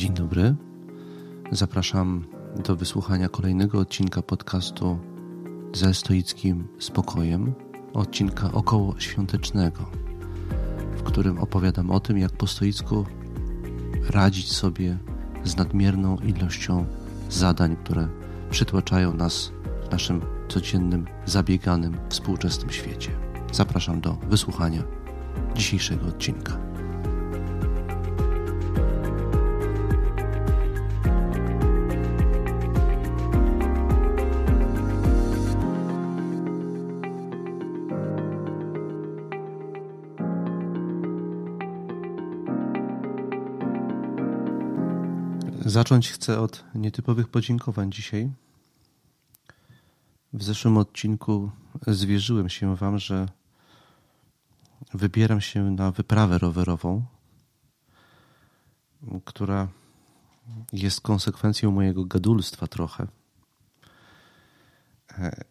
Dzień 0.00 0.14
dobry. 0.14 0.54
Zapraszam 1.52 2.24
do 2.66 2.76
wysłuchania 2.76 3.28
kolejnego 3.28 3.78
odcinka 3.78 4.22
podcastu 4.22 4.98
ze 5.72 5.94
stoickim 5.94 6.68
spokojem, 6.78 7.52
odcinka 7.92 8.52
około 8.52 9.00
świątecznego, 9.00 9.90
w 10.96 11.02
którym 11.02 11.38
opowiadam 11.38 11.90
o 11.90 12.00
tym, 12.00 12.18
jak 12.18 12.32
po 12.32 12.46
stoicku 12.46 13.06
radzić 14.10 14.52
sobie 14.52 14.98
z 15.44 15.56
nadmierną 15.56 16.16
ilością 16.16 16.86
zadań, 17.30 17.76
które 17.76 18.08
przytłaczają 18.50 19.14
nas 19.14 19.52
w 19.88 19.90
naszym 19.90 20.20
codziennym, 20.48 21.06
zabieganym, 21.26 21.96
współczesnym 22.08 22.70
świecie. 22.70 23.10
Zapraszam 23.52 24.00
do 24.00 24.12
wysłuchania 24.12 24.82
dzisiejszego 25.54 26.06
odcinka. 26.06 26.69
Zacząć 45.70 46.10
chcę 46.10 46.40
od 46.40 46.64
nietypowych 46.74 47.28
podziękowań 47.28 47.92
dzisiaj. 47.92 48.30
W 50.32 50.42
zeszłym 50.42 50.76
odcinku 50.76 51.50
zwierzyłem 51.86 52.48
się 52.48 52.76
Wam, 52.76 52.98
że 52.98 53.28
wybieram 54.94 55.40
się 55.40 55.70
na 55.70 55.90
wyprawę 55.90 56.38
rowerową, 56.38 57.04
która 59.24 59.68
jest 60.72 61.00
konsekwencją 61.00 61.70
mojego 61.70 62.04
gadulstwa 62.04 62.66
trochę. 62.66 63.06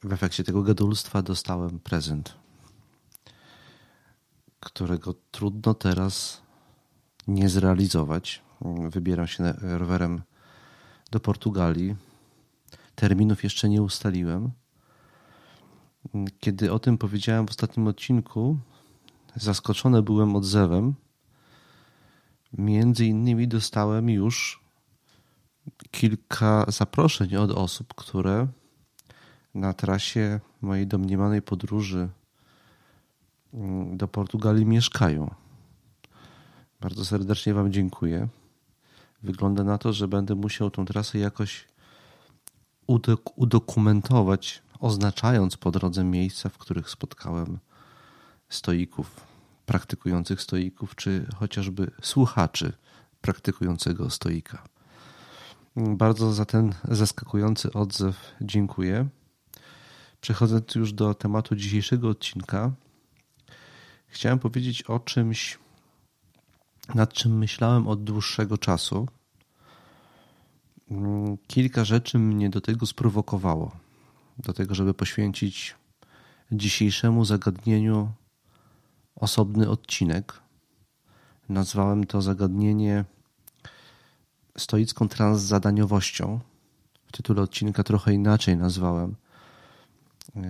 W 0.03 0.13
efekcie 0.13 0.43
tego 0.43 0.63
gadulstwa 0.63 1.21
dostałem 1.21 1.79
prezent, 1.79 2.35
którego 4.59 5.15
trudno 5.31 5.73
teraz 5.73 6.41
nie 7.27 7.49
zrealizować 7.49 8.48
wybieram 8.89 9.27
się 9.27 9.53
rowerem 9.59 10.21
do 11.11 11.19
Portugalii. 11.19 11.95
Terminów 12.95 13.43
jeszcze 13.43 13.69
nie 13.69 13.81
ustaliłem. 13.81 14.51
Kiedy 16.39 16.71
o 16.71 16.79
tym 16.79 16.97
powiedziałem 16.97 17.47
w 17.47 17.49
ostatnim 17.49 17.87
odcinku, 17.87 18.57
zaskoczony 19.35 20.01
byłem 20.01 20.35
odzewem. 20.35 20.93
Między 22.57 23.05
innymi 23.05 23.47
dostałem 23.47 24.09
już 24.09 24.63
kilka 25.91 26.65
zaproszeń 26.67 27.35
od 27.35 27.51
osób, 27.51 27.93
które 27.93 28.47
na 29.53 29.73
trasie 29.73 30.39
mojej 30.61 30.87
domniemanej 30.87 31.41
podróży 31.41 32.09
do 33.93 34.07
Portugalii 34.07 34.65
mieszkają. 34.65 35.35
Bardzo 36.81 37.05
serdecznie 37.05 37.53
Wam 37.53 37.71
dziękuję 37.71 38.27
wygląda 39.23 39.63
na 39.63 39.77
to, 39.77 39.93
że 39.93 40.07
będę 40.07 40.35
musiał 40.35 40.71
tą 40.71 40.85
trasę 40.85 41.19
jakoś 41.19 41.67
udokumentować, 43.35 44.61
oznaczając 44.79 45.57
po 45.57 45.71
drodze 45.71 46.03
miejsca, 46.03 46.49
w 46.49 46.57
których 46.57 46.89
spotkałem 46.89 47.59
stoików, 48.49 49.21
praktykujących 49.65 50.41
stoików, 50.41 50.95
czy 50.95 51.25
chociażby 51.35 51.91
słuchaczy 52.01 52.73
praktykującego 53.21 54.09
stoika. 54.09 54.63
Bardzo 55.75 56.33
za 56.33 56.45
ten 56.45 56.73
zaskakujący 56.83 57.73
odzew 57.73 58.15
dziękuję. 58.41 59.07
Przechodząc 60.21 60.75
już 60.75 60.93
do 60.93 61.13
tematu 61.13 61.55
dzisiejszego 61.55 62.09
odcinka, 62.09 62.71
chciałem 64.07 64.39
powiedzieć 64.39 64.83
o 64.83 64.99
czymś, 64.99 65.59
nad 66.95 67.13
czym 67.13 67.37
myślałem 67.37 67.87
od 67.87 68.03
dłuższego 68.03 68.57
czasu. 68.57 69.07
Mm, 70.91 71.37
kilka 71.47 71.85
rzeczy 71.85 72.19
mnie 72.19 72.49
do 72.49 72.61
tego 72.61 72.85
sprowokowało, 72.85 73.71
do 74.37 74.53
tego, 74.53 74.75
żeby 74.75 74.93
poświęcić 74.93 75.75
dzisiejszemu 76.51 77.25
zagadnieniu 77.25 78.11
osobny 79.15 79.69
odcinek. 79.69 80.39
Nazwałem 81.49 82.05
to 82.05 82.21
zagadnienie 82.21 83.05
stoicką 84.57 85.07
transzadaniowością. 85.07 86.39
W 87.07 87.11
tytule 87.11 87.41
odcinka 87.41 87.83
trochę 87.83 88.13
inaczej 88.13 88.57
nazwałem, 88.57 89.15
e, 90.35 90.41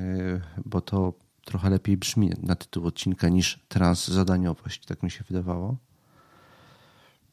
bo 0.66 0.82
to 0.82 1.14
trochę 1.46 1.70
lepiej 1.70 1.98
brzmi 1.98 2.32
na 2.44 2.56
tytuł 2.56 2.88
odcinka 2.88 3.30
niż 3.30 3.60
transzadaniowość, 3.68 4.86
tak 4.86 5.04
mi 5.04 5.12
się 5.12 5.24
wydawało. 5.24 5.78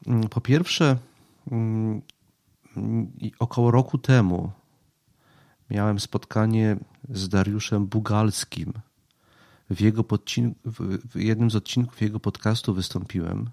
Mm, 0.06 0.28
po 0.28 0.40
pierwsze, 0.40 0.96
mm, 1.50 2.02
około 3.38 3.70
roku 3.70 3.98
temu 3.98 4.52
miałem 5.70 6.00
spotkanie 6.00 6.76
z 7.08 7.28
Dariuszem 7.28 7.86
Bugalskim. 7.86 8.72
W, 9.70 9.80
jego 9.80 10.04
w 11.04 11.20
jednym 11.20 11.50
z 11.50 11.56
odcinków 11.56 12.00
jego 12.00 12.20
podcastu 12.20 12.74
wystąpiłem. 12.74 13.50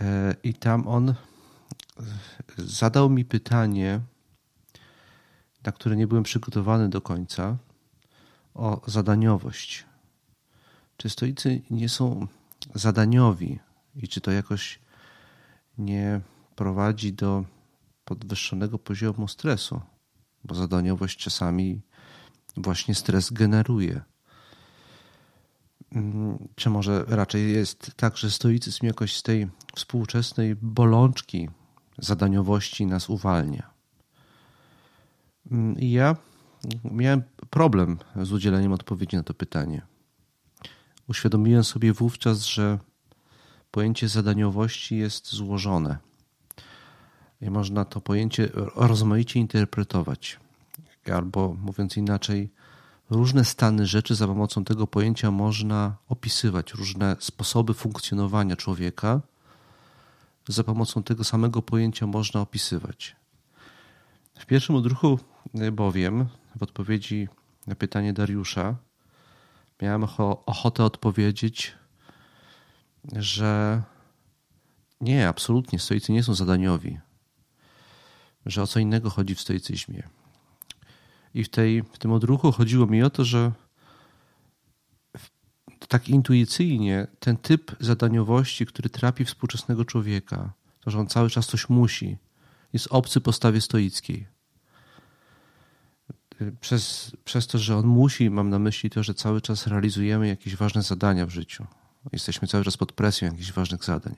E, 0.00 0.34
I 0.42 0.54
tam 0.54 0.88
on 0.88 1.08
e, 1.10 1.14
zadał 2.56 3.10
mi 3.10 3.24
pytanie, 3.24 4.00
na 5.64 5.72
które 5.72 5.96
nie 5.96 6.06
byłem 6.06 6.24
przygotowany 6.24 6.88
do 6.88 7.00
końca, 7.00 7.56
o 8.54 8.80
zadaniowość. 8.86 9.86
Czy 10.96 11.10
stoicy 11.10 11.62
nie 11.70 11.88
są 11.88 12.26
zadaniowi? 12.74 13.58
I 13.94 14.08
czy 14.08 14.20
to 14.20 14.30
jakoś 14.30 14.78
nie 15.78 16.20
prowadzi 16.56 17.12
do 17.12 17.44
podwyższonego 18.04 18.78
poziomu 18.78 19.28
stresu, 19.28 19.80
bo 20.44 20.54
zadaniowość 20.54 21.18
czasami 21.18 21.80
właśnie 22.56 22.94
stres 22.94 23.30
generuje. 23.30 24.00
Mm, 25.92 26.48
czy 26.54 26.70
może 26.70 27.04
raczej 27.08 27.52
jest 27.52 27.92
tak, 27.96 28.16
że 28.16 28.30
stoicyzm 28.30 28.86
jakoś 28.86 29.16
z 29.16 29.22
tej 29.22 29.48
współczesnej 29.76 30.56
bolączki 30.56 31.48
zadaniowości 31.98 32.86
nas 32.86 33.10
uwalnia? 33.10 33.70
Mm, 35.50 35.76
ja 35.78 36.16
miałem 36.84 37.22
problem 37.50 37.98
z 38.22 38.32
udzieleniem 38.32 38.72
odpowiedzi 38.72 39.16
na 39.16 39.22
to 39.22 39.34
pytanie. 39.34 39.82
Uświadomiłem 41.08 41.64
sobie 41.64 41.92
wówczas, 41.92 42.44
że 42.44 42.78
pojęcie 43.72 44.08
zadaniowości 44.08 44.96
jest 44.96 45.32
złożone. 45.32 45.98
I 47.40 47.50
można 47.50 47.84
to 47.84 48.00
pojęcie 48.00 48.48
rozmaicie 48.74 49.40
interpretować. 49.40 50.40
Albo 51.12 51.56
mówiąc 51.62 51.96
inaczej, 51.96 52.50
różne 53.10 53.44
stany 53.44 53.86
rzeczy 53.86 54.14
za 54.14 54.26
pomocą 54.26 54.64
tego 54.64 54.86
pojęcia 54.86 55.30
można 55.30 55.96
opisywać, 56.08 56.74
różne 56.74 57.16
sposoby 57.20 57.74
funkcjonowania 57.74 58.56
człowieka 58.56 59.20
za 60.48 60.64
pomocą 60.64 61.02
tego 61.02 61.24
samego 61.24 61.62
pojęcia 61.62 62.06
można 62.06 62.40
opisywać. 62.40 63.16
W 64.38 64.46
pierwszym 64.46 64.76
odruchu 64.76 65.18
bowiem, 65.72 66.26
w 66.56 66.62
odpowiedzi 66.62 67.28
na 67.66 67.74
pytanie 67.74 68.12
Dariusza, 68.12 68.76
miałem 69.82 70.04
ochotę 70.46 70.84
odpowiedzieć, 70.84 71.74
że 73.12 73.82
nie, 75.00 75.28
absolutnie, 75.28 75.78
stoicy 75.78 76.12
nie 76.12 76.22
są 76.22 76.34
zadaniowi. 76.34 76.98
Że 78.46 78.62
o 78.62 78.66
co 78.66 78.80
innego 78.80 79.10
chodzi 79.10 79.34
w 79.34 79.40
stoicyzmie. 79.40 80.02
I 81.34 81.44
w, 81.44 81.48
tej, 81.48 81.82
w 81.82 81.98
tym 81.98 82.12
odruchu 82.12 82.52
chodziło 82.52 82.86
mi 82.86 83.02
o 83.02 83.10
to, 83.10 83.24
że 83.24 83.52
tak 85.88 86.08
intuicyjnie 86.08 87.06
ten 87.18 87.36
typ 87.36 87.76
zadaniowości, 87.80 88.66
który 88.66 88.90
trapi 88.90 89.24
współczesnego 89.24 89.84
człowieka, 89.84 90.52
to, 90.80 90.90
że 90.90 90.98
on 90.98 91.06
cały 91.06 91.30
czas 91.30 91.46
coś 91.46 91.68
musi, 91.68 92.18
jest 92.72 92.88
obcy 92.90 93.20
postawie 93.20 93.60
stoickiej. 93.60 94.26
Przez, 96.60 97.12
przez 97.24 97.46
to, 97.46 97.58
że 97.58 97.76
on 97.76 97.86
musi, 97.86 98.30
mam 98.30 98.50
na 98.50 98.58
myśli 98.58 98.90
to, 98.90 99.02
że 99.02 99.14
cały 99.14 99.40
czas 99.40 99.66
realizujemy 99.66 100.28
jakieś 100.28 100.56
ważne 100.56 100.82
zadania 100.82 101.26
w 101.26 101.30
życiu. 101.30 101.66
Jesteśmy 102.12 102.48
cały 102.48 102.64
czas 102.64 102.76
pod 102.76 102.92
presją 102.92 103.28
jakichś 103.28 103.52
ważnych 103.52 103.84
zadań. 103.84 104.14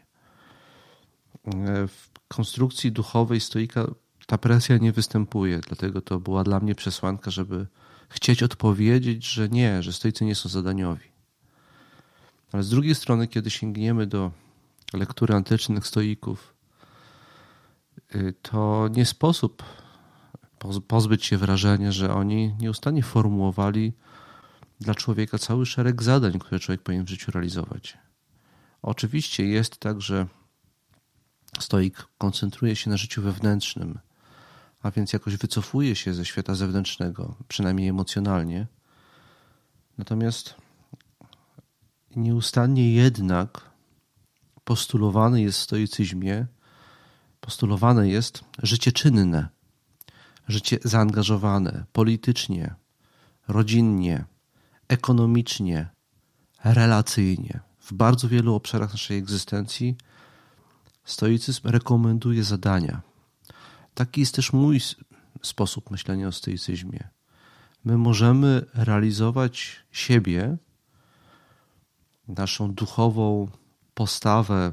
W 1.89 2.09
konstrukcji 2.29 2.93
duchowej 2.93 3.41
stoika 3.41 3.87
ta 4.27 4.39
presja 4.39 4.79
nie 4.79 4.93
występuje, 4.93 5.61
dlatego 5.61 6.01
to 6.01 6.21
była 6.21 6.45
dla 6.45 6.61
mnie 6.61 6.75
przesłanka, 6.75 7.31
żeby 7.31 7.67
chcieć 8.09 8.43
odpowiedzieć, 8.43 9.27
że 9.27 9.49
nie, 9.49 9.83
że 9.83 9.93
stoicy 9.93 10.25
nie 10.25 10.35
są 10.35 10.49
zadaniowi. 10.49 11.15
Ale 12.53 12.63
z 12.63 12.71
drugiej 12.71 12.95
strony, 12.95 13.29
kiedy 13.29 13.51
sięgniemy 13.51 14.07
do 14.07 14.31
lektury 14.93 15.35
antycznych 15.35 15.87
stoików, 15.87 16.55
y, 18.15 18.35
to 18.43 18.89
nie 18.89 19.07
sposób 19.07 19.63
pozbyć 20.89 21.25
się 21.25 21.39
wrażenia, 21.39 21.93
że 21.93 22.15
oni 22.15 22.55
nieustannie 22.61 23.03
formułowali 23.03 23.93
dla 24.81 24.95
człowieka 24.95 25.39
cały 25.39 25.67
szereg 25.67 26.03
zadań, 26.03 26.39
które 26.39 26.61
człowiek 26.61 26.83
powinien 26.83 27.07
w 27.07 27.09
życiu 27.09 27.31
realizować. 27.31 27.99
Oczywiście 28.83 29.47
jest 29.47 29.77
tak, 29.77 30.01
że 30.01 30.27
stoik 31.61 32.09
koncentruje 32.19 32.77
się 32.77 32.91
na 32.91 32.97
życiu 32.97 33.23
wewnętrznym, 33.23 33.99
a 34.83 34.91
więc 34.91 35.13
jakoś 35.13 35.37
wycofuje 35.37 35.97
się 35.97 36.15
ze 36.15 36.25
świata 36.25 36.55
zewnętrznego, 36.55 37.37
przynajmniej 37.49 37.89
emocjonalnie. 37.89 38.67
Natomiast 39.99 40.55
nieustannie 42.17 42.95
jednak 42.95 43.71
postulowane 44.65 45.43
jest 45.43 45.59
w 45.59 45.63
stoicyzmie, 45.63 46.47
postulowane 47.41 48.09
jest 48.09 48.45
życie 48.63 48.93
czynne, 48.93 49.49
życie 50.49 50.79
zaangażowane 50.85 51.85
politycznie, 51.93 52.75
rodzinnie, 53.49 54.25
ekonomicznie, 54.89 55.89
relacyjnie. 56.65 57.61
W 57.81 57.93
bardzo 57.93 58.29
wielu 58.29 58.55
obszarach 58.55 58.91
naszej 58.91 59.19
egzystencji 59.19 59.97
stoicyzm 61.05 61.69
rekomenduje 61.69 62.45
zadania. 62.45 63.03
Taki 63.95 64.21
jest 64.21 64.35
też 64.35 64.53
mój 64.53 64.81
sposób 65.43 65.91
myślenia 65.91 66.29
o 66.29 66.33
stoicyzmie. 66.33 67.09
My 67.85 67.99
możemy 67.99 68.67
realizować 68.75 69.85
siebie, 69.93 70.57
naszą 72.29 72.75
duchową 72.75 73.49
postawę, 73.95 74.73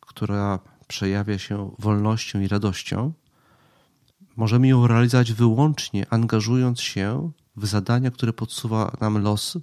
która 0.00 0.58
przejawia 0.88 1.38
się 1.38 1.70
wolnością 1.78 2.40
i 2.40 2.48
radością, 2.48 3.12
możemy 4.36 4.68
ją 4.68 4.86
realizować 4.86 5.32
wyłącznie 5.32 6.06
angażując 6.10 6.80
się 6.80 7.30
w 7.58 7.66
zadania, 7.66 8.10
które 8.10 8.32
podsuwa 8.32 8.96
nam 9.00 9.22
los, 9.22 9.58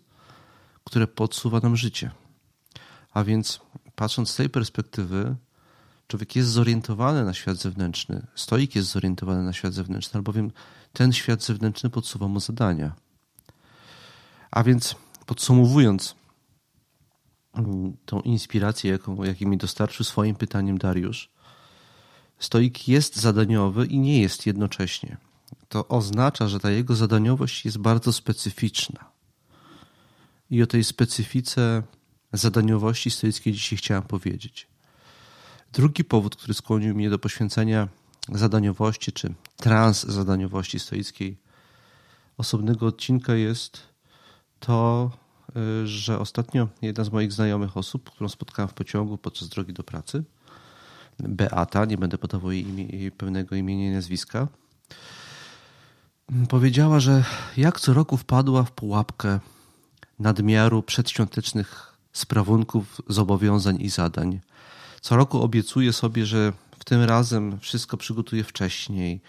które 0.83 1.07
podsuwa 1.07 1.59
nam 1.59 1.75
życie. 1.75 2.11
A 3.13 3.23
więc 3.23 3.59
patrząc 3.95 4.29
z 4.29 4.35
tej 4.35 4.49
perspektywy, 4.49 5.35
człowiek 6.07 6.35
jest 6.35 6.49
zorientowany 6.49 7.25
na 7.25 7.33
świat 7.33 7.57
zewnętrzny, 7.57 8.27
stoik 8.35 8.75
jest 8.75 8.89
zorientowany 8.89 9.43
na 9.43 9.53
świat 9.53 9.73
zewnętrzny, 9.73 10.17
albowiem 10.17 10.51
ten 10.93 11.13
świat 11.13 11.43
zewnętrzny 11.43 11.89
podsuwa 11.89 12.27
mu 12.27 12.39
zadania. 12.39 12.95
A 14.51 14.63
więc 14.63 14.95
podsumowując 15.25 16.15
tą 18.05 18.21
inspirację, 18.21 18.91
jaką, 18.91 19.23
jaką 19.23 19.45
mi 19.45 19.57
dostarczył 19.57 20.05
swoim 20.05 20.35
pytaniem 20.35 20.77
Dariusz, 20.77 21.29
stoik 22.39 22.87
jest 22.87 23.15
zadaniowy 23.15 23.85
i 23.85 23.99
nie 23.99 24.21
jest 24.21 24.45
jednocześnie. 24.45 25.17
To 25.69 25.87
oznacza, 25.87 26.47
że 26.47 26.59
ta 26.59 26.71
jego 26.71 26.95
zadaniowość 26.95 27.65
jest 27.65 27.77
bardzo 27.77 28.13
specyficzna. 28.13 29.11
I 30.49 30.63
o 30.63 30.67
tej 30.67 30.83
specyfice 30.83 31.83
zadaniowości 32.33 33.11
stoickiej 33.11 33.53
dzisiaj 33.53 33.77
chciałem 33.77 34.03
powiedzieć. 34.03 34.67
Drugi 35.73 36.03
powód, 36.03 36.35
który 36.35 36.53
skłonił 36.53 36.95
mnie 36.95 37.09
do 37.09 37.19
poświęcenia 37.19 37.87
zadaniowości 38.31 39.11
czy 39.11 39.33
transzadaniowości 39.57 40.79
stoickiej 40.79 41.37
osobnego 42.37 42.87
odcinka 42.87 43.35
jest 43.35 43.81
to, 44.59 45.11
y, 45.83 45.87
że 45.87 46.19
ostatnio 46.19 46.67
jedna 46.81 47.03
z 47.03 47.11
moich 47.11 47.33
znajomych 47.33 47.77
osób, 47.77 48.09
którą 48.09 48.29
spotkałem 48.29 48.69
w 48.69 48.73
pociągu 48.73 49.17
podczas 49.17 49.49
drogi 49.49 49.73
do 49.73 49.83
pracy, 49.83 50.23
Beata, 51.19 51.85
nie 51.85 51.97
będę 51.97 52.17
podawał 52.17 52.51
jej, 52.51 52.67
imię, 52.67 52.85
jej 52.85 53.11
pełnego 53.11 53.55
imienia 53.55 53.87
i 53.87 53.93
nazwiska, 53.93 54.47
powiedziała, 56.49 56.99
że 56.99 57.23
jak 57.57 57.79
co 57.79 57.93
roku 57.93 58.17
wpadła 58.17 58.63
w 58.63 58.71
pułapkę 58.71 59.39
nadmiaru 60.19 60.83
przedświątecznych 60.83 61.97
sprawunków, 62.13 63.01
zobowiązań 63.07 63.81
i 63.81 63.89
zadań. 63.89 64.39
Co 65.01 65.15
roku 65.15 65.41
obiecuje 65.41 65.93
sobie, 65.93 66.25
że 66.25 66.53
w 66.79 66.85
tym 66.85 67.03
razem 67.03 67.59
wszystko 67.59 67.97
przygotuje 67.97 68.43
wcześniej 68.43 69.21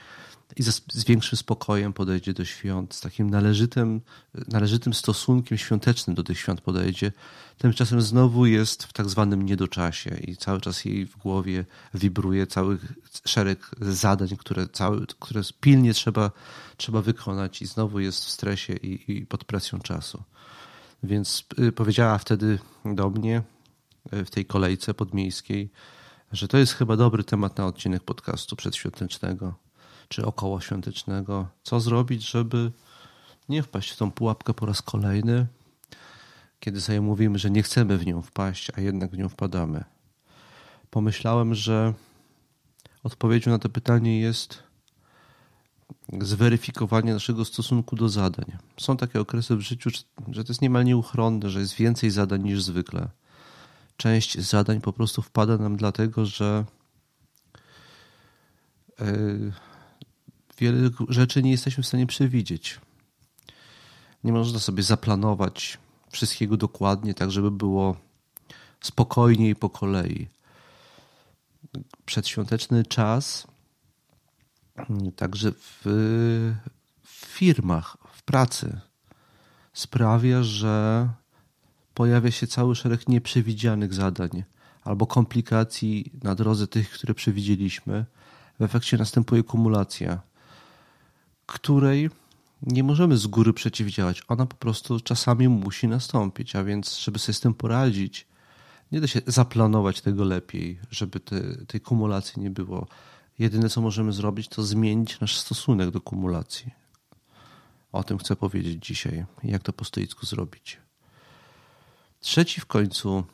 i 0.56 0.62
z, 0.62 1.04
większym 1.06 1.38
spokojem 1.38 1.92
podejdzie 1.92 2.32
do 2.32 2.44
świąt, 2.44 2.94
z 2.94 3.00
takim 3.00 3.30
należytym, 3.30 4.00
należytym 4.48 4.94
stosunkiem 4.94 5.58
świątecznym 5.58 6.16
do 6.16 6.22
tych 6.22 6.38
świąt 6.38 6.60
podejdzie. 6.60 7.12
Tymczasem 7.58 8.02
znowu 8.02 8.46
jest 8.46 8.84
w 8.84 8.92
tak 8.92 9.08
zwanym 9.08 9.42
niedoczasie 9.42 10.16
i 10.26 10.36
cały 10.36 10.60
czas 10.60 10.84
jej 10.84 11.06
w 11.06 11.16
głowie 11.16 11.64
wibruje 11.94 12.46
cały 12.46 12.78
szereg 13.24 13.70
zadań, 13.80 14.28
które, 14.38 14.68
cały, 14.68 15.06
które 15.20 15.40
pilnie 15.60 15.94
trzeba, 15.94 16.30
trzeba 16.76 17.02
wykonać 17.02 17.62
i 17.62 17.66
znowu 17.66 18.00
jest 18.00 18.24
w 18.24 18.30
stresie 18.30 18.72
i, 18.72 19.12
i 19.12 19.26
pod 19.26 19.44
presją 19.44 19.78
czasu. 19.78 20.22
Więc 21.02 21.44
y, 21.58 21.72
powiedziała 21.72 22.18
wtedy 22.18 22.58
do 22.84 23.10
mnie 23.10 23.42
y, 24.12 24.24
w 24.24 24.30
tej 24.30 24.46
kolejce 24.46 24.94
podmiejskiej, 24.94 25.70
że 26.32 26.48
to 26.48 26.58
jest 26.58 26.72
chyba 26.72 26.96
dobry 26.96 27.24
temat 27.24 27.58
na 27.58 27.66
odcinek 27.66 28.02
podcastu 28.02 28.56
przedświątecznego 28.56 29.54
czy 30.08 30.26
okołoświątecznego. 30.26 31.48
Co 31.62 31.80
zrobić, 31.80 32.30
żeby 32.30 32.72
nie 33.48 33.62
wpaść 33.62 33.90
w 33.90 33.96
tą 33.96 34.10
pułapkę 34.10 34.54
po 34.54 34.66
raz 34.66 34.82
kolejny, 34.82 35.46
kiedy 36.60 36.80
sobie 36.80 37.00
mówimy, 37.00 37.38
że 37.38 37.50
nie 37.50 37.62
chcemy 37.62 37.98
w 37.98 38.06
nią 38.06 38.22
wpaść, 38.22 38.70
a 38.76 38.80
jednak 38.80 39.10
w 39.10 39.18
nią 39.18 39.28
wpadamy. 39.28 39.84
Pomyślałem, 40.90 41.54
że 41.54 41.94
odpowiedzią 43.02 43.50
na 43.50 43.58
to 43.58 43.68
pytanie 43.68 44.20
jest 44.20 44.65
zweryfikowanie 46.12 47.12
naszego 47.12 47.44
stosunku 47.44 47.96
do 47.96 48.08
zadań. 48.08 48.44
Są 48.80 48.96
takie 48.96 49.20
okresy 49.20 49.56
w 49.56 49.60
życiu, 49.60 49.90
że 50.28 50.44
to 50.44 50.50
jest 50.52 50.62
niemal 50.62 50.84
nieuchronne, 50.84 51.50
że 51.50 51.60
jest 51.60 51.74
więcej 51.74 52.10
zadań 52.10 52.42
niż 52.42 52.62
zwykle. 52.62 53.08
Część 53.96 54.38
zadań 54.38 54.80
po 54.80 54.92
prostu 54.92 55.22
wpada 55.22 55.58
nam 55.58 55.76
dlatego, 55.76 56.26
że 56.26 56.64
e, 59.00 59.14
wiele 60.58 60.90
rzeczy 61.08 61.42
nie 61.42 61.50
jesteśmy 61.50 61.82
w 61.82 61.86
stanie 61.86 62.06
przewidzieć. 62.06 62.80
Nie 64.24 64.32
można 64.32 64.58
sobie 64.58 64.82
zaplanować 64.82 65.78
wszystkiego 66.10 66.56
dokładnie, 66.56 67.14
tak 67.14 67.30
żeby 67.30 67.50
było 67.50 67.96
spokojniej 68.80 69.56
po 69.56 69.70
kolei. 69.70 70.28
Przedświąteczny 72.06 72.84
czas 72.84 73.46
także 75.16 75.52
w, 75.52 75.82
w 77.02 77.26
firmach, 77.26 77.96
w 78.12 78.22
pracy 78.22 78.80
sprawia, 79.72 80.42
że 80.42 81.08
pojawia 81.94 82.30
się 82.30 82.46
cały 82.46 82.74
szereg 82.74 83.08
nieprzewidzianych 83.08 83.94
zadań 83.94 84.44
albo 84.84 85.06
komplikacji 85.06 86.12
na 86.22 86.34
drodze 86.34 86.66
tych, 86.66 86.90
które 86.90 87.14
przewidzieliśmy. 87.14 88.04
W 88.58 88.62
efekcie 88.62 88.96
następuje 88.96 89.42
kumulacja, 89.42 90.20
której 91.46 92.10
nie 92.62 92.84
możemy 92.84 93.16
z 93.16 93.26
góry 93.26 93.52
przeciwdziałać. 93.52 94.22
Ona 94.28 94.46
po 94.46 94.56
prostu 94.56 95.00
czasami 95.00 95.48
musi 95.48 95.88
nastąpić, 95.88 96.56
a 96.56 96.64
więc, 96.64 96.98
żeby 96.98 97.18
sobie 97.18 97.34
z 97.34 97.40
tym 97.40 97.54
poradzić, 97.54 98.26
nie 98.92 99.00
da 99.00 99.06
się 99.06 99.20
zaplanować 99.26 100.00
tego 100.00 100.24
lepiej, 100.24 100.78
żeby 100.90 101.20
te, 101.20 101.40
tej 101.66 101.80
kumulacji 101.80 102.42
nie 102.42 102.50
było. 102.50 102.86
Jedyne, 103.38 103.68
co 103.68 103.80
możemy 103.80 104.12
zrobić, 104.12 104.48
to 104.48 104.62
zmienić 104.62 105.20
nasz 105.20 105.38
stosunek 105.38 105.90
do 105.90 106.00
kumulacji. 106.00 106.74
O 107.92 108.04
tym 108.04 108.18
chcę 108.18 108.36
powiedzieć 108.36 108.86
dzisiaj, 108.86 109.24
jak 109.44 109.62
to 109.62 109.72
po 109.72 109.84
stoicku 109.84 110.26
zrobić. 110.26 110.78
Trzeci 112.20 112.60
w 112.60 112.66
końcu 112.66 113.24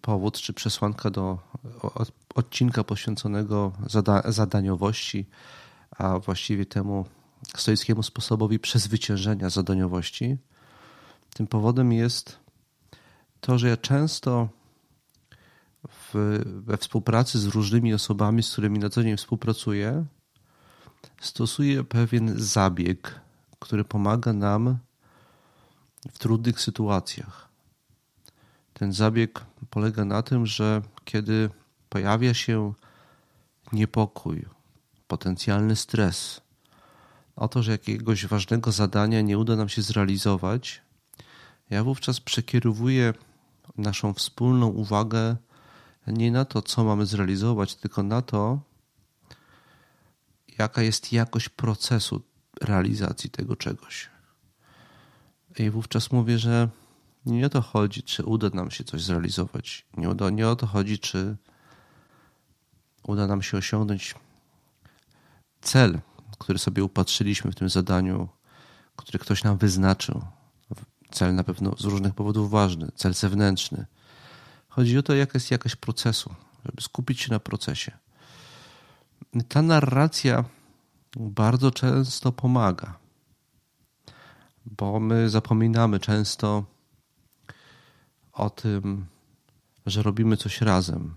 powód, 0.00 0.40
czy 0.40 0.52
przesłanka 0.52 1.10
do 1.10 1.38
odcinka 2.34 2.84
poświęconego 2.84 3.72
zada 3.86 4.22
zadaniowości, 4.32 5.26
a 5.90 6.18
właściwie 6.18 6.66
temu 6.66 7.04
stoickiemu 7.56 8.02
sposobowi 8.02 8.58
przezwyciężenia 8.58 9.50
zadaniowości. 9.50 10.36
Tym 11.34 11.46
powodem 11.46 11.92
jest 11.92 12.38
to, 13.40 13.58
że 13.58 13.68
ja 13.68 13.76
często 13.76 14.48
w, 15.88 16.38
we 16.44 16.76
współpracy 16.76 17.38
z 17.38 17.46
różnymi 17.46 17.94
osobami, 17.94 18.42
z 18.42 18.52
którymi 18.52 18.78
na 18.78 18.90
co 18.90 19.02
dzień 19.02 19.16
współpracuję, 19.16 20.04
stosuję 21.20 21.84
pewien 21.84 22.38
zabieg, 22.38 23.20
który 23.58 23.84
pomaga 23.84 24.32
nam 24.32 24.78
w 26.12 26.18
trudnych 26.18 26.60
sytuacjach. 26.60 27.48
Ten 28.72 28.92
zabieg 28.92 29.44
polega 29.70 30.04
na 30.04 30.22
tym, 30.22 30.46
że 30.46 30.82
kiedy 31.04 31.50
pojawia 31.88 32.34
się 32.34 32.72
niepokój, 33.72 34.44
potencjalny 35.08 35.76
stres, 35.76 36.40
o 37.36 37.48
to, 37.48 37.62
że 37.62 37.72
jakiegoś 37.72 38.26
ważnego 38.26 38.72
zadania 38.72 39.20
nie 39.20 39.38
uda 39.38 39.56
nam 39.56 39.68
się 39.68 39.82
zrealizować, 39.82 40.82
ja 41.70 41.84
wówczas 41.84 42.20
przekierowuję 42.20 43.14
naszą 43.76 44.14
wspólną 44.14 44.66
uwagę 44.66 45.36
nie 46.12 46.30
na 46.30 46.44
to, 46.44 46.62
co 46.62 46.84
mamy 46.84 47.06
zrealizować, 47.06 47.74
tylko 47.74 48.02
na 48.02 48.22
to, 48.22 48.60
jaka 50.58 50.82
jest 50.82 51.12
jakość 51.12 51.48
procesu 51.48 52.22
realizacji 52.60 53.30
tego 53.30 53.56
czegoś. 53.56 54.10
I 55.58 55.70
wówczas 55.70 56.12
mówię, 56.12 56.38
że 56.38 56.68
nie 57.26 57.46
o 57.46 57.48
to 57.48 57.62
chodzi, 57.62 58.02
czy 58.02 58.24
uda 58.24 58.50
nam 58.54 58.70
się 58.70 58.84
coś 58.84 59.02
zrealizować. 59.02 59.86
Nie 59.96 60.10
o, 60.10 60.30
nie 60.30 60.48
o 60.48 60.56
to 60.56 60.66
chodzi, 60.66 60.98
czy 60.98 61.36
uda 63.02 63.26
nam 63.26 63.42
się 63.42 63.58
osiągnąć 63.58 64.14
cel, 65.60 66.00
który 66.38 66.58
sobie 66.58 66.84
upatrzyliśmy 66.84 67.52
w 67.52 67.54
tym 67.54 67.68
zadaniu, 67.68 68.28
który 68.96 69.18
ktoś 69.18 69.44
nam 69.44 69.58
wyznaczył. 69.58 70.22
Cel 71.10 71.34
na 71.34 71.44
pewno 71.44 71.74
z 71.78 71.84
różnych 71.84 72.14
powodów 72.14 72.50
ważny, 72.50 72.88
cel 72.94 73.14
zewnętrzny. 73.14 73.86
Chodzi 74.78 74.98
o 74.98 75.02
to, 75.02 75.14
jaka 75.14 75.32
jest 75.34 75.50
jakaś 75.50 75.76
procesu, 75.76 76.34
żeby 76.64 76.82
skupić 76.82 77.20
się 77.20 77.32
na 77.32 77.40
procesie. 77.40 77.92
Ta 79.48 79.62
narracja 79.62 80.44
bardzo 81.16 81.70
często 81.70 82.32
pomaga, 82.32 82.98
bo 84.66 85.00
my 85.00 85.30
zapominamy 85.30 86.00
często 86.00 86.64
o 88.32 88.50
tym, 88.50 89.06
że 89.86 90.02
robimy 90.02 90.36
coś 90.36 90.60
razem, 90.60 91.14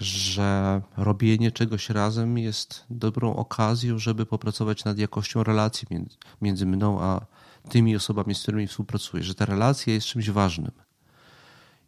że 0.00 0.82
robienie 0.96 1.52
czegoś 1.52 1.90
razem 1.90 2.38
jest 2.38 2.84
dobrą 2.90 3.34
okazją, 3.34 3.98
żeby 3.98 4.26
popracować 4.26 4.84
nad 4.84 4.98
jakością 4.98 5.44
relacji 5.44 5.88
między, 6.40 6.66
mną 6.66 7.02
a 7.02 7.26
tymi 7.68 7.96
osobami, 7.96 8.34
z 8.34 8.42
którymi 8.42 8.66
współpracuję, 8.66 9.22
że 9.22 9.34
ta 9.34 9.44
relacja 9.44 9.94
jest 9.94 10.06
czymś 10.06 10.30
ważnym 10.30 10.72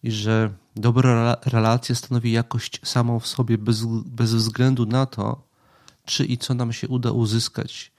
i 0.05 0.11
że 0.11 0.53
dobra 0.77 1.37
relacja 1.45 1.95
stanowi 1.95 2.33
jakość 2.33 2.81
samą 2.85 3.21
w 3.21 3.27
sobie 3.27 3.59
bez, 3.59 3.85
bez 4.07 4.35
względu 4.35 4.87
na 4.87 5.07
to, 5.07 5.43
czy 6.05 6.25
i 6.25 6.39
co 6.39 6.55
nam 6.55 6.73
się 6.73 6.89
uda 6.89 7.11
uzyskać, 7.11 7.93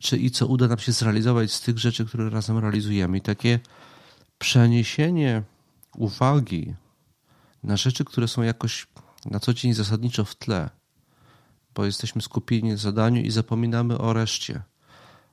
czy 0.00 0.18
i 0.18 0.30
co 0.30 0.46
uda 0.46 0.68
nam 0.68 0.78
się 0.78 0.92
zrealizować 0.92 1.52
z 1.52 1.60
tych 1.60 1.78
rzeczy, 1.78 2.06
które 2.06 2.30
razem 2.30 2.58
realizujemy. 2.58 3.18
I 3.18 3.20
takie 3.20 3.60
przeniesienie 4.38 5.42
uwagi 5.96 6.74
na 7.62 7.76
rzeczy, 7.76 8.04
które 8.04 8.28
są 8.28 8.42
jakoś 8.42 8.86
na 9.24 9.40
co 9.40 9.54
dzień 9.54 9.74
zasadniczo 9.74 10.24
w 10.24 10.34
tle, 10.34 10.70
bo 11.74 11.84
jesteśmy 11.84 12.22
skupieni 12.22 12.70
na 12.70 12.76
zadaniu 12.76 13.22
i 13.22 13.30
zapominamy 13.30 13.98
o 13.98 14.12
reszcie, 14.12 14.62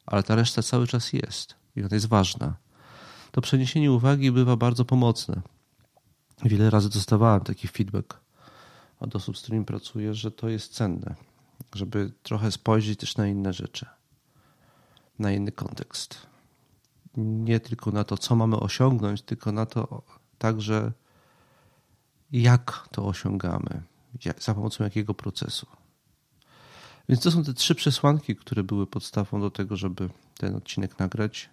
ale 0.05 0.23
ta 0.23 0.35
reszta 0.35 0.63
cały 0.63 0.87
czas 0.87 1.13
jest 1.13 1.55
i 1.75 1.79
ona 1.79 1.95
jest 1.95 2.07
ważna. 2.07 2.55
To 3.31 3.41
przeniesienie 3.41 3.91
uwagi 3.91 4.31
bywa 4.31 4.55
bardzo 4.55 4.85
pomocne. 4.85 5.41
Wiele 6.46 6.69
razy 6.69 6.89
dostawałem 6.89 7.41
taki 7.41 7.67
feedback 7.67 8.19
od 9.00 9.15
osób, 9.15 9.38
z 9.38 9.41
którymi 9.41 9.65
pracuję, 9.65 10.13
że 10.13 10.31
to 10.31 10.50
jest 10.50 10.74
cenne, 10.74 11.15
żeby 11.75 12.12
trochę 12.24 12.51
spojrzeć 12.51 13.00
też 13.00 13.17
na 13.17 13.27
inne 13.27 13.53
rzeczy, 13.53 13.86
na 15.19 15.31
inny 15.31 15.51
kontekst. 15.51 16.27
Nie 17.17 17.60
tylko 17.60 17.91
na 17.91 18.03
to, 18.03 18.17
co 18.17 18.36
mamy 18.36 18.60
osiągnąć, 18.60 19.22
tylko 19.22 19.51
na 19.51 19.65
to 19.65 20.01
także, 20.38 20.91
jak 22.31 22.88
to 22.91 23.05
osiągamy, 23.05 23.81
za 24.39 24.53
pomocą 24.53 24.84
jakiego 24.84 25.13
procesu. 25.13 25.67
Więc 27.10 27.22
to 27.22 27.31
są 27.31 27.43
te 27.43 27.53
trzy 27.53 27.75
przesłanki, 27.75 28.36
które 28.36 28.63
były 28.63 28.88
podstawą 28.88 29.41
do 29.41 29.51
tego, 29.51 29.75
żeby 29.75 30.10
ten 30.38 30.55
odcinek 30.55 31.00
nagrać 31.00 31.50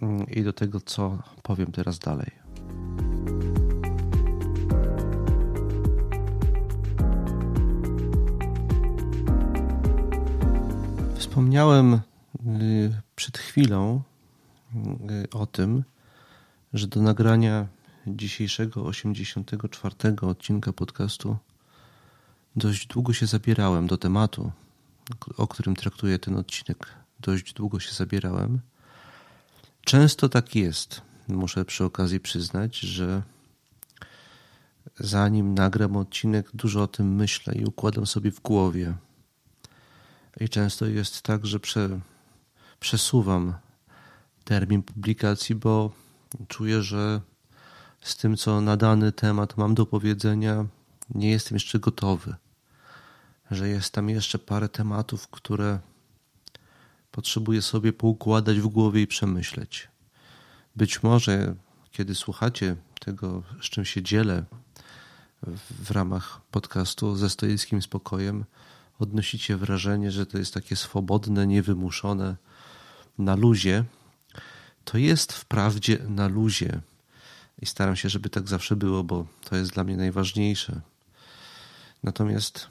mm, 0.00 0.26
i 0.26 0.42
do 0.42 0.52
tego, 0.52 0.80
co 0.80 1.18
powiem 1.42 1.72
teraz 1.72 1.98
dalej. 1.98 2.49
Wspomniałem 11.40 11.94
y, 11.94 12.00
przed 13.16 13.38
chwilą 13.38 14.02
y, 15.24 15.30
o 15.30 15.46
tym, 15.46 15.84
że 16.72 16.86
do 16.86 17.02
nagrania 17.02 17.66
dzisiejszego 18.06 18.84
84 18.84 19.94
odcinka 20.20 20.72
podcastu 20.72 21.36
dość 22.56 22.86
długo 22.86 23.12
się 23.12 23.26
zabierałem 23.26 23.86
do 23.86 23.98
tematu, 23.98 24.52
o 25.36 25.46
którym 25.46 25.76
traktuję 25.76 26.18
ten 26.18 26.36
odcinek. 26.36 26.86
Dość 27.20 27.52
długo 27.52 27.80
się 27.80 27.92
zabierałem. 27.92 28.60
Często 29.84 30.28
tak 30.28 30.54
jest. 30.56 31.02
Muszę 31.28 31.64
przy 31.64 31.84
okazji 31.84 32.20
przyznać, 32.20 32.78
że 32.78 33.22
zanim 34.98 35.54
nagram 35.54 35.96
odcinek, 35.96 36.50
dużo 36.54 36.82
o 36.82 36.86
tym 36.86 37.14
myślę 37.14 37.54
i 37.54 37.64
układam 37.64 38.06
sobie 38.06 38.30
w 38.30 38.40
głowie. 38.40 38.94
I 40.40 40.48
często 40.48 40.86
jest 40.86 41.22
tak, 41.22 41.46
że 41.46 41.60
prze, 41.60 42.00
przesuwam 42.80 43.54
termin 44.44 44.82
publikacji, 44.82 45.54
bo 45.54 45.92
czuję, 46.48 46.82
że 46.82 47.20
z 48.00 48.16
tym, 48.16 48.36
co 48.36 48.60
na 48.60 48.76
dany 48.76 49.12
temat 49.12 49.56
mam 49.56 49.74
do 49.74 49.86
powiedzenia, 49.86 50.66
nie 51.14 51.30
jestem 51.30 51.56
jeszcze 51.56 51.78
gotowy. 51.78 52.34
Że 53.50 53.68
jest 53.68 53.92
tam 53.92 54.08
jeszcze 54.08 54.38
parę 54.38 54.68
tematów, 54.68 55.28
które 55.28 55.78
potrzebuję 57.10 57.62
sobie 57.62 57.92
poukładać 57.92 58.60
w 58.60 58.66
głowie 58.66 59.02
i 59.02 59.06
przemyśleć. 59.06 59.88
Być 60.76 61.02
może, 61.02 61.54
kiedy 61.90 62.14
słuchacie 62.14 62.76
tego, 63.00 63.42
z 63.62 63.64
czym 63.64 63.84
się 63.84 64.02
dzielę 64.02 64.44
w 65.70 65.90
ramach 65.90 66.40
podcastu 66.50 67.16
ze 67.16 67.30
stoickim 67.30 67.82
spokojem, 67.82 68.44
odnosicie 69.00 69.56
wrażenie, 69.56 70.10
że 70.10 70.26
to 70.26 70.38
jest 70.38 70.54
takie 70.54 70.76
swobodne, 70.76 71.46
niewymuszone, 71.46 72.36
na 73.18 73.34
luzie, 73.36 73.84
to 74.84 74.98
jest 74.98 75.32
wprawdzie 75.32 75.98
na 76.08 76.28
luzie. 76.28 76.80
I 77.62 77.66
staram 77.66 77.96
się, 77.96 78.08
żeby 78.08 78.30
tak 78.30 78.48
zawsze 78.48 78.76
było, 78.76 79.04
bo 79.04 79.26
to 79.44 79.56
jest 79.56 79.72
dla 79.72 79.84
mnie 79.84 79.96
najważniejsze. 79.96 80.80
Natomiast 82.02 82.68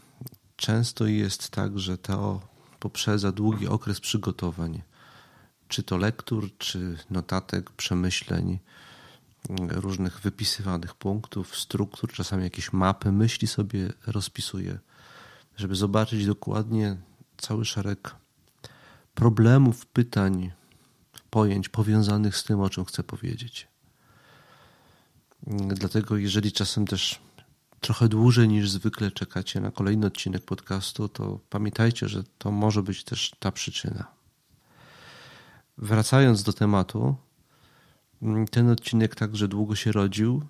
często 0.55 1.05
jest 1.05 1.50
tak, 1.50 1.79
że 1.79 1.98
to 1.98 2.41
poprzedza 2.79 3.31
długi 3.31 3.67
okres 3.67 4.00
przygotowań, 4.00 4.81
czy 5.67 5.83
to 5.83 5.98
lektur, 5.98 6.50
czy 6.57 6.98
notatek, 7.09 7.71
przemyśleń, 7.71 8.59
różnych 9.69 10.19
wypisywanych 10.19 10.95
punktów, 10.95 11.57
struktur, 11.57 12.12
czasami 12.13 12.43
jakieś 12.43 12.74
mapy, 12.74 13.12
myśli 13.12 13.48
sobie 13.48 13.93
rozpisuję 14.07 14.79
żeby 15.59 15.75
zobaczyć 15.75 16.25
dokładnie 16.25 16.97
cały 17.37 17.65
szereg 17.65 18.15
problemów, 19.15 19.85
pytań, 19.85 20.51
pojęć 21.29 21.69
powiązanych 21.69 22.37
z 22.37 22.43
tym, 22.43 22.61
o 22.61 22.69
czym 22.69 22.85
chcę 22.85 23.03
powiedzieć. 23.03 23.67
Dlatego, 25.67 26.17
jeżeli 26.17 26.51
czasem 26.51 26.87
też 26.87 27.19
trochę 27.79 28.07
dłużej 28.07 28.47
niż 28.47 28.69
zwykle 28.69 29.11
czekacie 29.11 29.61
na 29.61 29.71
kolejny 29.71 30.07
odcinek 30.07 30.45
podcastu, 30.45 31.09
to 31.09 31.39
pamiętajcie, 31.49 32.07
że 32.07 32.23
to 32.37 32.51
może 32.51 32.83
być 32.83 33.03
też 33.03 33.31
ta 33.39 33.51
przyczyna. 33.51 34.07
Wracając 35.77 36.43
do 36.43 36.53
tematu, 36.53 37.15
ten 38.51 38.69
odcinek 38.69 39.15
także 39.15 39.47
długo 39.47 39.75
się 39.75 39.91
rodził. 39.91 40.41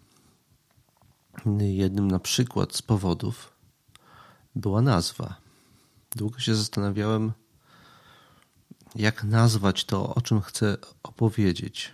Jednym 1.59 2.11
na 2.11 2.19
przykład 2.19 2.75
z 2.75 2.81
powodów, 2.81 3.58
była 4.55 4.81
nazwa. 4.81 5.35
Długo 6.15 6.39
się 6.39 6.55
zastanawiałem, 6.55 7.31
jak 8.95 9.23
nazwać 9.23 9.85
to, 9.85 10.15
o 10.15 10.21
czym 10.21 10.41
chcę 10.41 10.77
opowiedzieć. 11.03 11.93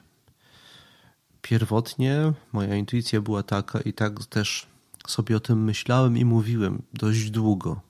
Pierwotnie 1.42 2.34
moja 2.54 2.76
intuicja 2.76 3.22
była 3.22 3.44
taka, 3.44 3.82
i 3.82 3.94
tak 3.94 4.26
też 4.26 4.68
sobie 5.08 5.38
o 5.38 5.40
tym 5.40 5.64
myślałem 5.64 6.18
i 6.18 6.26
mówiłem 6.26 6.82
dość 6.94 7.30
długo, 7.30 7.82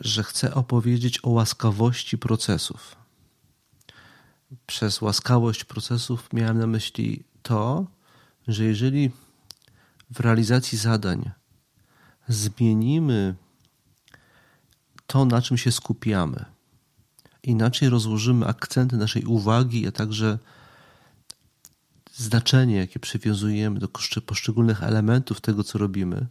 że 0.00 0.22
chcę 0.22 0.54
opowiedzieć 0.54 1.24
o 1.24 1.30
łaskawości 1.30 2.18
procesów. 2.18 2.96
Przez 4.66 5.00
łaskawość 5.00 5.64
procesów 5.64 6.32
miałem 6.32 6.58
na 6.58 6.66
myśli 6.66 7.24
to, 7.42 7.86
że 8.48 8.64
jeżeli 8.64 9.10
w 10.10 10.20
realizacji 10.20 10.78
zadań 10.78 11.30
zmienimy 12.28 13.34
to, 15.06 15.24
na 15.24 15.42
czym 15.42 15.58
się 15.58 15.72
skupiamy, 15.72 16.44
inaczej 17.42 17.88
rozłożymy 17.88 18.46
akcenty 18.46 18.96
naszej 18.96 19.24
uwagi, 19.24 19.86
a 19.86 19.92
także 19.92 20.38
znaczenie, 22.14 22.76
jakie 22.76 23.00
przywiązujemy 23.00 23.80
do 23.80 23.88
poszczególnych 24.26 24.82
elementów 24.82 25.40
tego, 25.40 25.64
co 25.64 25.78
robimy, 25.78 26.26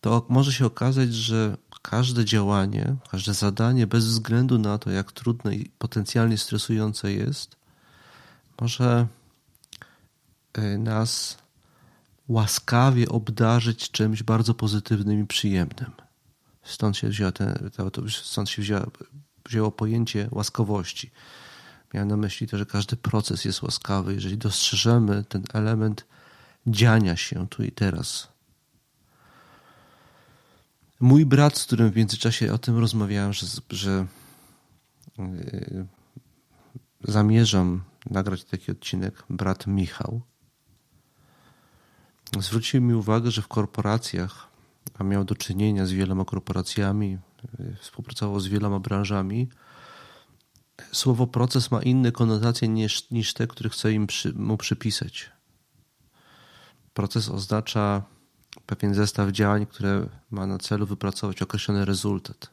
to 0.00 0.26
może 0.28 0.52
się 0.52 0.66
okazać, 0.66 1.14
że 1.14 1.56
każde 1.82 2.24
działanie, 2.24 2.96
każde 3.10 3.34
zadanie, 3.34 3.86
bez 3.86 4.06
względu 4.06 4.58
na 4.58 4.78
to, 4.78 4.90
jak 4.90 5.12
trudne 5.12 5.54
i 5.54 5.70
potencjalnie 5.78 6.38
stresujące 6.38 7.12
jest, 7.12 7.56
może 8.60 9.06
y, 10.58 10.78
nas 10.78 11.41
łaskawie 12.32 13.08
obdarzyć 13.08 13.90
czymś 13.90 14.22
bardzo 14.22 14.54
pozytywnym 14.54 15.20
i 15.20 15.26
przyjemnym. 15.26 15.90
Stąd 16.62 16.96
się, 16.96 17.08
wzięła 17.08 17.32
ten, 17.32 17.70
stąd 18.08 18.50
się 18.50 18.62
wzięła, 18.62 18.86
wzięło 19.46 19.72
pojęcie 19.72 20.28
łaskawości. 20.30 21.10
Miałem 21.94 22.08
na 22.08 22.16
myśli 22.16 22.46
to, 22.46 22.58
że 22.58 22.66
każdy 22.66 22.96
proces 22.96 23.44
jest 23.44 23.62
łaskawy, 23.62 24.14
jeżeli 24.14 24.38
dostrzeżemy 24.38 25.24
ten 25.24 25.44
element 25.52 26.04
dziania 26.66 27.16
się 27.16 27.48
tu 27.48 27.62
i 27.62 27.72
teraz. 27.72 28.28
Mój 31.00 31.26
brat, 31.26 31.58
z 31.58 31.64
którym 31.64 31.90
w 31.90 31.96
międzyczasie 31.96 32.52
o 32.52 32.58
tym 32.58 32.78
rozmawiałem, 32.78 33.32
że, 33.32 33.46
że 33.70 34.06
yy, 35.18 35.86
zamierzam 37.04 37.82
nagrać 38.10 38.44
taki 38.44 38.72
odcinek, 38.72 39.22
brat 39.30 39.66
Michał, 39.66 40.22
zwrócił 42.40 42.82
mi 42.82 42.94
uwagę, 42.94 43.30
że 43.30 43.42
w 43.42 43.48
korporacjach, 43.48 44.48
a 44.98 45.04
miał 45.04 45.24
do 45.24 45.34
czynienia 45.34 45.86
z 45.86 45.92
wieloma 45.92 46.24
korporacjami, 46.24 47.18
yy, 47.58 47.76
współpracował 47.80 48.40
z 48.40 48.48
wieloma 48.48 48.80
branżami, 48.80 49.48
słowo 50.92 51.26
proces 51.26 51.70
ma 51.70 51.82
inne 51.82 52.12
konotacje 52.12 52.68
niż, 52.68 53.10
niż 53.10 53.34
te, 53.34 53.46
które 53.46 53.70
chcę 53.70 53.92
im 53.92 54.06
przy, 54.06 54.32
mu 54.32 54.56
przypisać. 54.56 55.30
Proces 56.94 57.28
oznacza 57.28 58.02
pewien 58.66 58.94
zestaw 58.94 59.30
działań, 59.30 59.66
które 59.66 60.08
ma 60.30 60.46
na 60.46 60.58
celu 60.58 60.86
wypracować 60.86 61.42
określony 61.42 61.84
rezultat. 61.84 62.50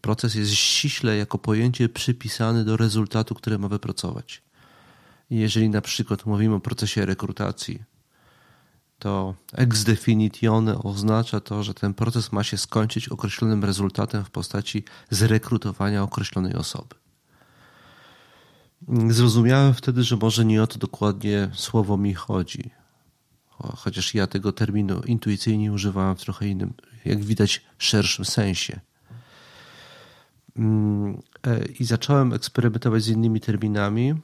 Proces 0.00 0.34
jest 0.34 0.52
ściśle 0.52 1.16
jako 1.16 1.38
pojęcie 1.38 1.88
przypisany 1.88 2.64
do 2.64 2.76
rezultatu, 2.76 3.34
który 3.34 3.58
ma 3.58 3.68
wypracować. 3.68 4.42
Jeżeli 5.30 5.68
na 5.68 5.80
przykład 5.80 6.26
mówimy 6.26 6.54
o 6.54 6.60
procesie 6.60 7.06
rekrutacji, 7.06 7.82
to 8.98 9.34
ex 9.52 9.84
definitione 9.84 10.78
oznacza 10.78 11.40
to, 11.40 11.62
że 11.62 11.74
ten 11.74 11.94
proces 11.94 12.32
ma 12.32 12.44
się 12.44 12.56
skończyć 12.56 13.08
określonym 13.08 13.64
rezultatem 13.64 14.24
w 14.24 14.30
postaci 14.30 14.84
zrekrutowania 15.10 16.02
określonej 16.02 16.54
osoby. 16.54 16.94
Zrozumiałem 19.08 19.74
wtedy, 19.74 20.04
że 20.04 20.16
może 20.16 20.44
nie 20.44 20.62
o 20.62 20.66
to 20.66 20.78
dokładnie 20.78 21.50
słowo 21.54 21.96
mi 21.96 22.14
chodzi. 22.14 22.70
Chociaż 23.58 24.14
ja 24.14 24.26
tego 24.26 24.52
terminu 24.52 25.00
intuicyjnie 25.00 25.72
używałem 25.72 26.16
w 26.16 26.20
trochę 26.20 26.48
innym, 26.48 26.74
jak 27.04 27.24
widać, 27.24 27.64
szerszym 27.78 28.24
sensie. 28.24 28.80
Mm, 30.56 31.22
e, 31.46 31.64
I 31.64 31.84
zacząłem 31.84 32.32
eksperymentować 32.32 33.02
z 33.02 33.08
innymi 33.08 33.40
terminami. 33.40 34.14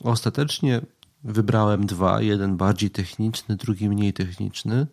Ostatecznie 0.00 0.80
wybrałem 1.24 1.86
dwa: 1.86 2.22
jeden 2.22 2.56
bardziej 2.56 2.90
techniczny, 2.90 3.56
drugi 3.56 3.88
mniej 3.88 4.12
techniczny. 4.12 4.86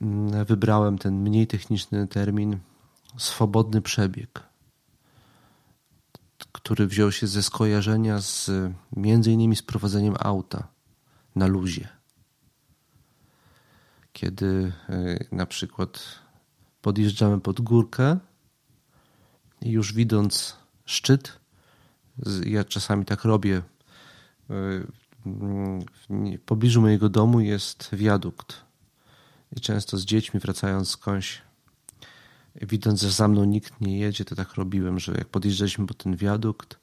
Mm, 0.00 0.44
wybrałem 0.44 0.98
ten 0.98 1.14
mniej 1.14 1.46
techniczny 1.46 2.08
termin 2.08 2.58
swobodny 3.16 3.82
przebieg 3.82 4.50
który 6.52 6.86
wziął 6.86 7.12
się 7.12 7.26
ze 7.26 7.42
skojarzenia 7.42 8.20
z 8.20 8.50
między 8.96 9.32
innymi 9.32 9.56
z 9.56 9.62
prowadzeniem 9.62 10.14
auta 10.18 10.68
na 11.36 11.46
luzie. 11.46 11.88
Kiedy 14.12 14.72
e, 14.88 15.24
na 15.32 15.46
przykład 15.46 16.18
podjeżdżamy 16.82 17.40
pod 17.40 17.60
górkę 17.60 18.18
i 19.62 19.70
już 19.70 19.92
widząc 19.92 20.56
szczyt, 20.84 21.40
ja 22.46 22.64
czasami 22.64 23.04
tak 23.04 23.24
robię, 23.24 23.62
w 24.50 26.40
pobliżu 26.46 26.80
mojego 26.80 27.08
domu 27.08 27.40
jest 27.40 27.88
wiadukt. 27.92 28.64
I 29.56 29.60
często 29.60 29.98
z 29.98 30.04
dziećmi 30.04 30.40
wracając 30.40 30.88
skądś 30.88 31.42
widząc, 32.54 33.00
że 33.00 33.10
za 33.10 33.28
mną 33.28 33.44
nikt 33.44 33.80
nie 33.80 33.98
jedzie, 33.98 34.24
to 34.24 34.36
tak 34.36 34.54
robiłem, 34.54 34.98
że 34.98 35.12
jak 35.12 35.28
podjeżdżaliśmy 35.28 35.86
po 35.86 35.94
ten 35.94 36.16
wiadukt, 36.16 36.78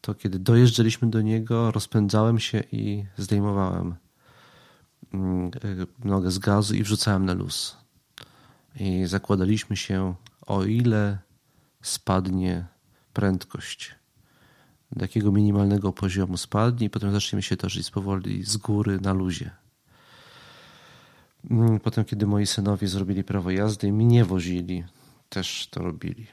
to 0.00 0.14
kiedy 0.14 0.38
dojeżdżaliśmy 0.38 1.10
do 1.10 1.20
niego, 1.20 1.70
rozpędzałem 1.70 2.38
się 2.38 2.62
i 2.72 3.04
zdejmowałem 3.16 3.94
mm, 5.14 5.46
e, 5.46 6.08
nogę 6.08 6.30
z 6.30 6.38
gazu 6.38 6.74
i 6.74 6.82
wrzucałem 6.82 7.26
na 7.26 7.34
luz. 7.34 7.76
I 8.76 9.06
zakładaliśmy 9.06 9.76
się, 9.76 10.14
o 10.46 10.64
ile 10.64 11.18
spadnie 11.82 12.66
prędkość. 13.12 13.99
Do 14.92 15.04
jakiego 15.04 15.32
minimalnego 15.32 15.92
poziomu 15.92 16.36
spadnie, 16.36 16.86
i 16.86 16.90
potem 16.90 17.12
zaczniemy 17.12 17.42
się 17.42 17.56
toczyć 17.56 17.90
powoli 17.90 18.44
z 18.44 18.56
góry 18.56 19.00
na 19.00 19.12
luzie. 19.12 19.50
Mm, 21.50 21.80
potem, 21.80 22.04
kiedy 22.04 22.26
moi 22.26 22.46
synowie 22.46 22.88
zrobili 22.88 23.24
prawo 23.24 23.50
jazdy 23.50 23.86
i 23.86 23.92
mnie 23.92 24.24
wozili, 24.24 24.84
też 25.28 25.68
to 25.70 25.82
robili, 25.82 26.26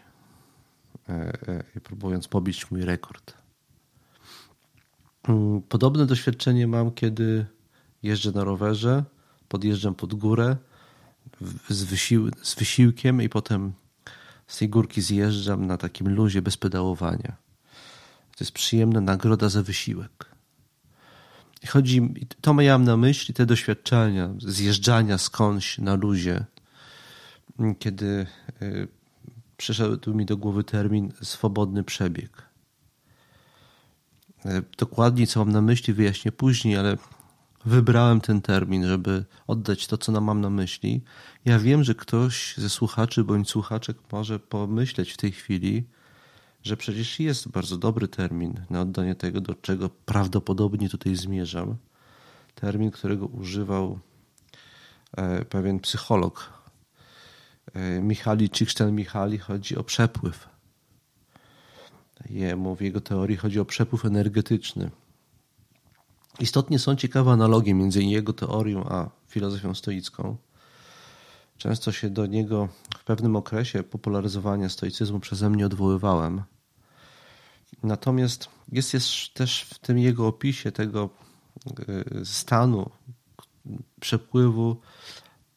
e, 1.10 1.14
e, 1.76 1.80
próbując 1.84 2.28
pobić 2.28 2.72
mój 2.72 2.82
rekord. 2.82 3.34
Mm, 5.28 5.62
podobne 5.62 6.06
doświadczenie 6.06 6.68
mam, 6.68 6.92
kiedy 6.92 7.46
jeżdżę 8.04 8.32
na 8.32 8.44
rowerze, 8.44 9.04
podjeżdżam 9.48 9.96
pod 9.96 10.14
górę 10.14 10.56
z, 11.70 11.84
wysił 11.84 12.30
z 12.42 12.56
wysiłkiem 12.56 13.22
i 13.22 13.30
potem 13.30 13.74
z 14.48 14.58
tej 14.58 14.70
górki 14.70 15.02
zjeżdżam 15.02 15.66
na 15.66 15.78
takim 15.78 16.10
luzie 16.10 16.42
bez 16.42 16.58
pedałowania. 16.58 17.47
To 18.38 18.44
jest 18.44 18.52
przyjemna 18.52 19.02
nagroda 19.02 19.50
za 19.50 19.64
wysiłek. 19.64 20.26
Chodzi, 21.68 22.14
to 22.42 22.54
miałem 22.54 22.84
na 22.84 22.98
myśli 22.98 23.34
te 23.34 23.46
doświadczenia 23.46 24.30
zjeżdżania 24.40 25.18
skądś 25.18 25.78
na 25.78 25.96
luzie, 25.96 26.46
kiedy 27.80 28.28
y, 28.62 28.88
przyszedł 29.58 30.14
mi 30.14 30.26
do 30.26 30.38
głowy 30.38 30.64
termin 30.64 31.12
swobodny 31.22 31.84
przebieg. 31.84 32.44
Y, 34.46 34.64
dokładnie 34.78 35.28
co 35.28 35.40
mam 35.40 35.52
na 35.54 35.62
myśli 35.62 35.94
wyjaśnię 35.94 36.32
później, 36.32 36.78
ale 36.78 36.98
wybrałem 37.66 38.22
ten 38.22 38.42
termin, 38.42 38.88
żeby 38.88 39.26
oddać 39.48 39.88
to, 39.88 39.98
co 39.98 40.12
nam 40.12 40.24
mam 40.24 40.42
na 40.42 40.50
myśli. 40.50 41.02
Ja 41.46 41.60
wiem, 41.60 41.84
że 41.84 41.96
ktoś 41.96 42.54
ze 42.58 42.70
słuchaczy 42.70 43.24
bądź 43.24 43.50
słuchaczek 43.50 43.98
może 44.12 44.40
pomyśleć 44.40 45.12
w 45.12 45.18
tej 45.18 45.32
chwili, 45.32 45.84
że 46.64 46.78
przecież 46.78 47.20
jest 47.20 47.48
bardzo 47.50 47.78
dobry 47.78 48.08
termin 48.08 48.54
na 48.70 48.82
oddanie 48.82 49.16
tego, 49.16 49.42
do 49.42 49.56
czego 49.56 49.90
prawdopodobnie 49.90 50.90
tutaj 50.90 51.16
zmierzam. 51.16 51.76
Termin, 52.56 52.92
którego 52.92 53.26
używał 53.26 54.00
e, 55.18 55.46
pewien 55.46 55.80
psycholog. 55.80 56.54
E, 57.74 58.02
Michali 58.02 58.50
Czykszten-Michali 58.50 59.40
chodzi 59.40 59.78
o 59.78 59.84
przepływ. 59.84 60.50
Jemu 62.30 62.76
w 62.76 62.82
jego 62.82 63.02
teorii 63.02 63.38
chodzi 63.38 63.60
o 63.60 63.66
przepływ 63.66 64.06
energetyczny. 64.06 64.92
Istotnie 66.40 66.80
są 66.80 66.96
ciekawe 66.96 67.32
analogie 67.32 67.74
między 67.74 68.04
jego 68.04 68.34
teorią 68.34 68.84
a 68.84 69.10
filozofią 69.28 69.74
stoicką. 69.74 70.38
Często 71.58 71.92
się 71.92 72.10
do 72.10 72.26
niego 72.26 72.70
w 72.98 73.04
pewnym 73.04 73.36
okresie 73.36 73.84
popularyzowania 73.84 74.70
stoicyzmu 74.70 75.20
przeze 75.20 75.50
mnie 75.50 75.66
odwoływałem. 75.66 76.44
Natomiast 77.84 78.50
jest, 78.72 78.94
jest 78.94 79.08
też 79.34 79.62
w 79.62 79.80
tym 79.80 80.00
jego 80.00 80.28
opisie 80.28 80.72
tego 80.72 81.10
y, 82.20 82.26
stanu 82.26 82.90
przepływu 84.00 84.78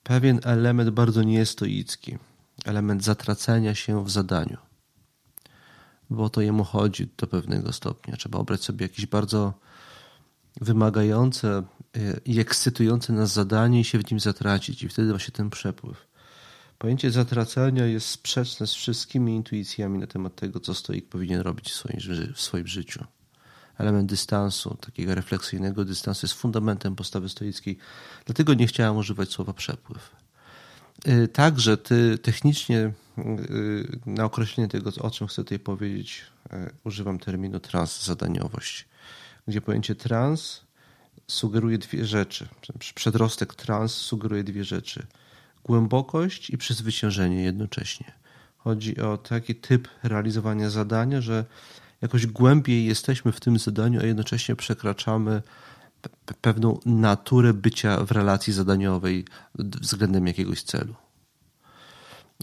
pewien 0.03 0.41
element 0.45 0.91
bardzo 0.91 1.23
niestoicki, 1.23 2.19
element 2.65 3.05
zatracenia 3.05 3.75
się 3.75 4.05
w 4.05 4.11
zadaniu. 4.11 4.57
Bo 6.11 6.31
to 6.31 6.41
jemu 6.41 6.65
chodzi 6.65 7.09
do 7.17 7.27
pewnego 7.27 7.73
stopnia. 7.73 8.17
Trzeba 8.17 8.39
obrać 8.39 8.63
sobie 8.65 8.85
jakieś 8.85 9.07
bardzo 9.07 9.55
wymagające 10.61 11.63
i 12.25 12.41
ekscytujące 12.41 13.13
nas 13.13 13.33
zadanie 13.33 13.81
i 13.81 13.85
się 13.85 13.99
w 13.99 14.11
nim 14.11 14.21
zatracić. 14.21 14.83
I 14.83 14.89
wtedy 14.89 15.11
właśnie 15.11 15.33
ten 15.33 15.51
przepływ. 15.51 16.07
Pojęcie 16.79 17.11
zatracania 17.11 17.87
jest 17.87 18.07
sprzeczne 18.07 18.67
z 18.67 18.75
wszystkimi 18.75 19.35
intuicjami 19.35 19.99
na 19.99 20.07
temat 20.07 20.35
tego, 20.37 20.61
co 20.61 20.75
stoik 20.75 21.09
powinien 21.09 21.41
robić 21.41 21.71
w 21.71 21.75
swoim, 21.75 21.99
w 22.35 22.41
swoim 22.41 22.67
życiu. 22.67 23.05
Element 23.79 24.11
dystansu, 24.11 24.77
takiego 24.81 25.15
refleksyjnego 25.15 25.85
dystansu 25.85 26.27
jest 26.27 26.35
fundamentem 26.35 26.97
postawy 26.97 27.29
stoickiej. 27.29 27.79
Dlatego 28.25 28.55
nie 28.55 28.67
chciałem 28.67 28.97
używać 28.97 29.31
słowa 29.31 29.53
przepływ. 29.53 30.17
Y, 31.09 31.29
także 31.29 31.77
ty 31.77 32.19
technicznie 32.19 32.93
y, 33.19 34.01
na 34.07 34.25
określenie 34.25 34.69
tego, 34.69 34.91
o 35.01 35.11
czym 35.11 35.27
chcę 35.27 35.45
tutaj 35.45 35.59
powiedzieć, 35.59 36.25
y, 36.53 36.71
używam 36.85 37.19
terminu 37.19 37.61
transzadaniowość, 37.61 38.89
gdzie 39.49 39.61
pojęcie 39.61 39.95
trans 39.95 40.61
sugeruje 41.33 41.79
dwie 41.79 42.05
rzeczy. 42.05 42.49
Przedrostek 42.95 43.55
trans 43.55 43.93
sugeruje 43.93 44.45
dwie 44.45 44.65
rzeczy– 44.65 45.07
głębokość 45.65 46.51
i 46.51 46.59
przezwyciężenie 46.59 47.43
jednocześnie. 47.43 48.13
Chodzi 48.57 49.01
o 49.01 49.17
taki 49.17 49.55
typ 49.55 49.89
realizowania 50.03 50.71
zadania, 50.71 51.21
że 51.21 51.45
jakoś 52.03 52.27
głębiej 52.27 52.85
jesteśmy 52.85 53.33
w 53.33 53.41
tym 53.41 53.59
zadaniu, 53.59 54.01
a 54.01 54.07
jednocześnie 54.07 54.57
przekraczamy 54.57 55.43
pewną 56.41 56.81
naturę 56.87 57.55
bycia 57.55 58.05
w 58.05 58.11
relacji 58.11 58.53
zadaniowej 58.53 59.25
względem 59.55 60.27
jakiegoś 60.27 60.63
celu. 60.63 60.95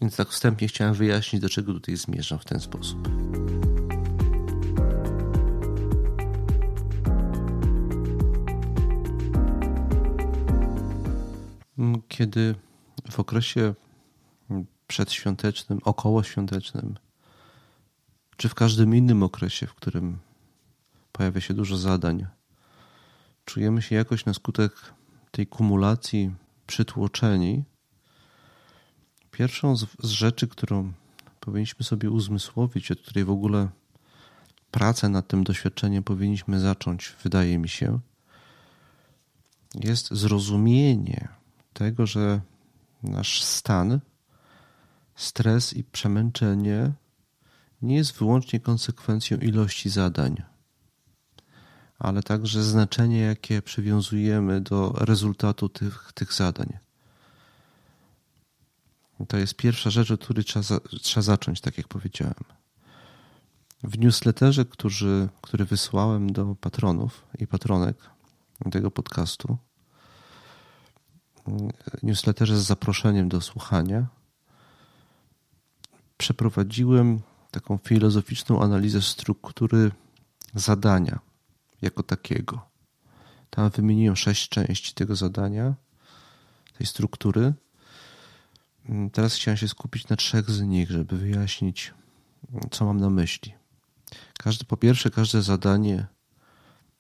Więc 0.02 0.15
tak 0.15 0.30
wstępnie 0.30 0.67
chciałem 0.67 0.93
wyjaśnić, 0.93 1.41
do 1.41 1.50
czego 1.50 1.73
tutaj 1.73 1.95
zmierzam 1.95 2.39
w 2.39 2.45
ten 2.45 2.60
sposób. 2.60 3.08
Kiedy 12.08 12.56
w 13.12 13.20
okresie 13.20 13.74
przedświątecznym, 14.88 15.80
okołoświątecznym, 15.84 16.96
czy 18.38 18.50
w 18.50 18.56
każdym 18.56 18.96
innym 18.96 19.24
okresie, 19.24 19.68
w 19.68 19.74
którym 19.74 20.18
pojawia 21.12 21.42
się 21.42 21.54
dużo 21.54 21.78
zadań, 21.78 22.26
czujemy 23.46 23.82
się 23.82 23.96
jakoś 23.96 24.26
na 24.26 24.34
skutek 24.34 24.94
tej 25.32 25.48
kumulacji 25.48 26.32
przytłoczeni, 26.68 27.63
pierwszą 29.32 29.76
z, 29.76 29.86
rzeczy, 30.04 30.48
którą 30.48 30.94
powinniśmy 31.40 31.86
sobie 31.86 32.12
uzmysłowić, 32.12 32.92
od 32.92 33.02
której 33.02 33.26
w 33.26 33.30
ogóle 33.30 33.70
pracę 34.72 35.10
nad 35.10 35.28
tym 35.28 35.44
doświadczeniem 35.44 36.04
powinniśmy 36.04 36.60
zacząć, 36.60 37.16
wydaje 37.24 37.58
mi 37.58 37.70
się, 37.70 38.00
jest 39.76 40.13
zrozumienie 40.13 41.38
tego, 41.78 42.06
że 42.06 42.42
nasz 43.04 43.44
stan, 43.44 44.00
stres 45.16 45.74
i 45.74 45.84
przemęczenie 45.84 46.92
nie 47.82 47.96
jest 47.96 48.18
wyłącznie 48.18 48.60
konsekwencją 48.60 49.38
ilości 49.38 49.90
zadań 49.90 50.44
ale 52.00 52.24
także 52.24 52.63
znaczenie, 52.63 53.20
jakie 53.20 53.62
przywiązujemy 53.62 54.62
do 54.62 54.92
rezultatu 54.98 55.70
tych, 55.70 56.12
tych 56.13 56.34
zadań. 56.34 56.78
To 59.28 59.38
jest 59.38 59.56
pierwsza 59.56 59.90
rzecz, 59.90 60.12
od 60.12 60.24
której 60.24 60.44
trzeba, 60.44 60.66
trzeba 61.02 61.22
zacząć, 61.22 61.62
tak 61.62 61.78
jak 61.78 61.88
powiedziałem. 61.88 62.44
W 63.84 63.98
newsletterze, 63.98 64.66
który, 64.66 65.30
który 65.42 65.66
wysłałem 65.66 66.32
do 66.32 66.56
patronów 66.56 67.26
i 67.40 67.48
patronek 67.48 67.98
tego 68.72 68.92
podcastu, 68.92 69.58
newsletterze 72.04 72.58
z 72.58 72.66
zaproszeniem 72.66 73.30
do 73.30 73.42
słuchania, 73.42 74.08
przeprowadziłem 76.18 77.22
taką 77.52 77.78
filozoficzną 77.78 78.62
analizę 78.62 79.02
struktury 79.02 79.92
zadania 80.56 81.20
jako 81.82 82.04
takiego. 82.04 82.68
Tam 83.50 83.70
wymieniłem 83.70 84.16
sześć 84.16 84.50
części 84.50 84.94
tego 84.94 85.16
zadania, 85.16 85.76
tej 86.78 86.88
struktury. 86.88 87.54
Teraz 89.14 89.36
chciałem 89.36 89.58
się 89.58 89.68
skupić 89.68 90.08
na 90.08 90.16
trzech 90.16 90.52
z 90.52 90.62
nich, 90.62 90.92
żeby 90.92 91.18
wyjaśnić, 91.18 91.94
co 92.72 92.86
mam 92.86 93.00
na 93.00 93.10
myśli. 93.10 93.54
Każdy, 94.40 94.66
po 94.66 94.78
pierwsze, 94.78 95.10
każde 95.10 95.42
zadanie 95.42 96.08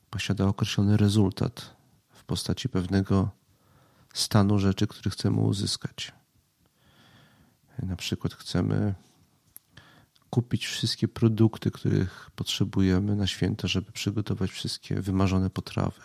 posiada 0.09 0.45
określony 0.45 0.97
rezultat 0.97 1.75
w 2.09 2.23
postaci 2.23 2.69
pewnego 2.69 3.29
stanu 4.19 4.59
rzeczy, 4.59 4.87
który 4.87 5.09
chcemy 5.09 5.37
uzyskać. 5.37 6.11
Na 7.83 7.95
przykład 7.95 8.33
chcemy 8.33 8.95
kupić 10.29 10.65
wszystkie 10.67 11.07
produkty, 11.07 11.71
których 11.71 12.31
potrzebujemy 12.35 13.15
na 13.15 13.27
święta, 13.27 13.67
żeby 13.67 13.91
przygotować 13.91 14.51
wszystkie 14.51 15.01
wymarzone 15.01 15.49
potrawy. 15.49 16.01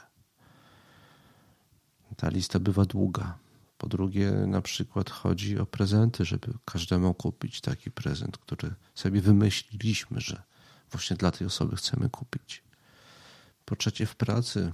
Ta 2.17 2.29
lista 2.29 2.61
bywa 2.61 2.85
długa. 2.85 3.39
Po 3.79 3.89
drugie, 3.89 4.31
na 4.31 4.63
przykład 4.63 5.11
chodzi 5.11 5.59
o 5.59 5.67
prezenty, 5.67 6.25
żeby 6.25 6.53
każdemu 6.65 7.15
kupić 7.15 7.61
taki 7.61 7.91
prezent, 7.91 8.39
który 8.39 8.75
sobie 8.95 9.21
wymyśliliśmy, 9.21 10.21
że 10.21 10.43
właśnie 10.91 11.17
dla 11.17 11.31
tej 11.31 11.47
osoby 11.47 11.77
chcemy 11.77 12.11
kupić. 12.11 12.63
Po 13.65 13.77
trzecie, 13.77 14.07
w 14.07 14.17
pracy 14.17 14.73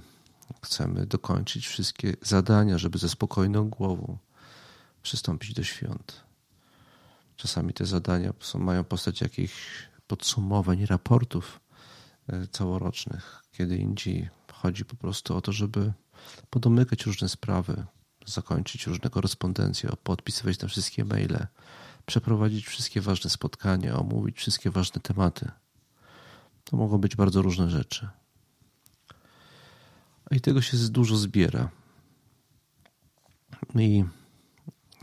chcemy 0.63 1.05
dokończyć 1.05 1.67
wszystkie 1.67 2.13
zadania, 2.21 2.77
żeby 2.77 2.97
ze 2.97 3.09
spokojną 3.09 3.69
głową 3.69 4.17
przystąpić 5.01 5.53
do 5.53 5.63
świąt. 5.63 6.23
Czasami 7.35 7.73
te 7.73 7.85
zadania 7.85 8.33
są, 8.39 8.59
mają 8.59 8.83
postać 8.83 9.21
jakichś 9.21 9.89
podsumowań, 10.07 10.85
raportów 10.85 11.59
e, 12.27 12.47
całorocznych. 12.47 13.43
Kiedy 13.51 13.77
indziej 13.77 14.29
chodzi 14.53 14.85
po 14.85 14.95
prostu 14.95 15.35
o 15.35 15.41
to, 15.41 15.51
żeby 15.51 15.93
podomykać 16.49 17.05
różne 17.05 17.29
sprawy, 17.29 17.85
zakończyć 18.25 18.87
różne 18.87 19.09
korespondencje, 19.09 19.89
podpisywać 20.03 20.59
na 20.59 20.67
wszystkie 20.67 21.05
maile, 21.05 21.47
przeprowadzić 22.05 22.65
wszystkie 22.65 23.01
ważne 23.01 23.29
spotkania, 23.29 23.99
omówić 23.99 24.37
wszystkie 24.37 24.71
ważne 24.71 25.01
tematy. 25.01 25.51
To 26.63 26.77
mogą 26.77 26.97
być 26.97 27.15
bardzo 27.15 27.41
różne 27.41 27.69
rzeczy. 27.69 28.09
I 30.31 30.41
tego 30.41 30.61
się 30.61 30.77
dużo 30.77 31.17
zbiera. 31.17 31.69
I 33.75 34.03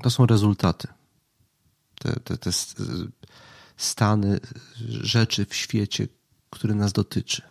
to 0.03 0.11
są 0.11 0.27
rezultaty 0.27 0.89
te, 1.99 2.21
te, 2.21 2.39
te 2.39 2.51
stany 3.77 4.41
rzeczy 4.89 5.45
w 5.45 5.55
świecie, 5.55 6.09
który 6.51 6.75
nas 6.75 6.93
dotyczy, 6.93 7.43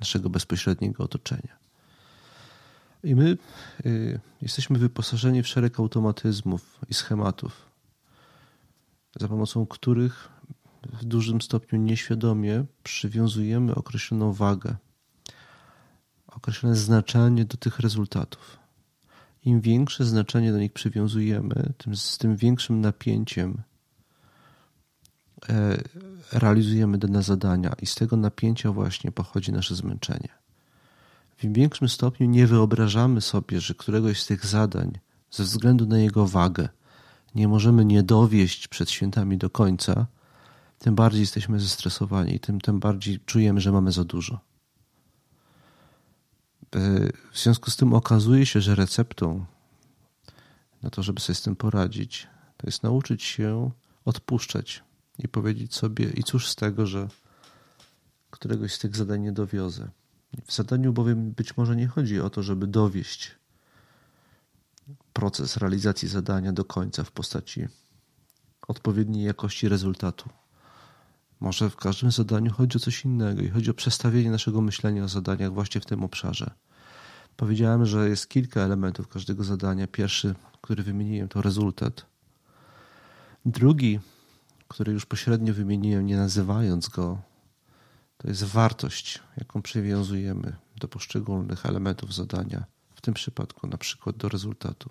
naszego 0.00 0.30
bezpośredniego 0.30 1.04
otoczenia. 1.04 1.56
I 3.04 3.14
my 3.14 3.38
y, 3.86 4.20
jesteśmy 4.42 4.78
wyposażeni 4.78 5.42
w 5.42 5.48
szereg 5.48 5.80
automatyzmów 5.80 6.80
i 6.88 6.94
schematów, 6.94 7.66
za 9.20 9.28
pomocą 9.28 9.66
których 9.66 10.28
w 10.92 11.04
dużym 11.04 11.42
stopniu 11.42 11.78
nieświadomie 11.78 12.64
przywiązujemy 12.82 13.74
określoną 13.74 14.32
wagę, 14.32 14.76
określone 16.36 16.76
znaczenie 16.76 17.44
do 17.44 17.56
tych 17.56 17.78
rezultatów. 17.78 18.58
Im 19.44 19.60
większe 19.60 20.04
znaczenie 20.04 20.52
do 20.52 20.58
nich 20.58 20.72
przywiązujemy, 20.72 21.72
tym 21.78 21.96
z 21.96 22.18
tym 22.18 22.36
większym 22.36 22.80
napięciem 22.80 23.62
E, 25.48 25.82
realizujemy 26.32 26.98
dane 26.98 27.22
zadania 27.22 27.74
i 27.82 27.86
z 27.86 27.94
tego 27.94 28.16
napięcia 28.16 28.72
właśnie 28.72 29.12
pochodzi 29.12 29.52
nasze 29.52 29.74
zmęczenie. 29.74 30.28
W 31.38 31.44
im 31.44 31.52
większym 31.52 31.88
stopniu 31.88 32.26
nie 32.26 32.46
wyobrażamy 32.46 33.20
sobie, 33.20 33.60
że 33.60 33.74
któregoś 33.74 34.22
z 34.22 34.26
tych 34.26 34.46
zadań 34.46 34.98
ze 35.30 35.42
względu 35.42 35.86
na 35.86 35.98
jego 35.98 36.26
wagę 36.26 36.68
nie 37.34 37.48
możemy 37.48 37.84
nie 37.84 38.02
dowieść 38.02 38.68
przed 38.68 38.90
świętami 38.90 39.38
do 39.38 39.50
końca, 39.50 40.06
tym 40.78 40.94
bardziej 40.94 41.20
jesteśmy 41.20 41.60
zestresowani 41.60 42.34
i 42.34 42.40
tym, 42.40 42.60
tym 42.60 42.80
bardziej 42.80 43.20
czujemy, 43.20 43.60
że 43.60 43.72
mamy 43.72 43.92
za 43.92 44.04
dużo. 44.04 44.40
E, 46.74 46.78
w 47.32 47.38
związku 47.38 47.70
z 47.70 47.76
tym 47.76 47.94
okazuje 47.94 48.46
się, 48.46 48.60
że 48.60 48.74
receptą 48.74 49.44
na 50.82 50.90
to, 50.90 51.02
żeby 51.02 51.20
sobie 51.20 51.34
z 51.34 51.42
tym 51.42 51.56
poradzić, 51.56 52.26
to 52.56 52.66
jest 52.66 52.82
nauczyć 52.82 53.22
się 53.22 53.70
odpuszczać 54.04 54.84
i 55.18 55.28
powiedzieć 55.28 55.74
sobie, 55.74 56.10
i 56.10 56.24
cóż 56.24 56.48
z 56.48 56.56
tego, 56.56 56.86
że 56.86 57.08
któregoś 58.30 58.74
z 58.74 58.78
tych 58.78 58.96
zadań 58.96 59.20
nie 59.20 59.32
dowiozę. 59.32 59.88
W 60.44 60.52
zadaniu 60.52 60.92
bowiem 60.92 61.30
być 61.32 61.56
może 61.56 61.76
nie 61.76 61.86
chodzi 61.86 62.20
o 62.20 62.30
to, 62.30 62.42
żeby 62.42 62.66
dowieść 62.66 63.34
proces 65.12 65.56
realizacji 65.56 66.08
zadania 66.08 66.52
do 66.52 66.64
końca 66.64 67.04
w 67.04 67.12
postaci 67.12 67.68
odpowiedniej 68.68 69.24
jakości 69.24 69.68
rezultatu. 69.68 70.30
Może 71.40 71.70
w 71.70 71.76
każdym 71.76 72.10
zadaniu 72.10 72.52
chodzi 72.52 72.76
o 72.76 72.80
coś 72.80 73.04
innego 73.04 73.42
i 73.42 73.48
chodzi 73.48 73.70
o 73.70 73.74
przestawienie 73.74 74.30
naszego 74.30 74.60
myślenia 74.60 75.04
o 75.04 75.08
zadaniach 75.08 75.52
właśnie 75.52 75.80
w 75.80 75.86
tym 75.86 76.04
obszarze. 76.04 76.50
Powiedziałem, 77.36 77.86
że 77.86 78.08
jest 78.08 78.28
kilka 78.28 78.60
elementów 78.60 79.08
każdego 79.08 79.44
zadania. 79.44 79.86
Pierwszy, 79.86 80.34
który 80.62 80.82
wymieniłem, 80.82 81.28
to 81.28 81.42
rezultat. 81.42 82.06
Drugi 83.46 84.00
który 84.68 84.92
już 84.92 85.06
pośrednio 85.06 85.54
wymieniłem, 85.54 86.06
nie 86.06 86.16
nazywając 86.16 86.88
go, 86.88 87.18
to 88.18 88.28
jest 88.28 88.44
wartość, 88.44 89.22
jaką 89.36 89.62
przywiązujemy 89.62 90.56
do 90.76 90.88
poszczególnych 90.88 91.66
elementów 91.66 92.14
zadania, 92.14 92.64
w 92.94 93.00
tym 93.00 93.14
przypadku 93.14 93.66
na 93.66 93.78
przykład 93.78 94.16
do 94.16 94.28
rezultatu. 94.28 94.90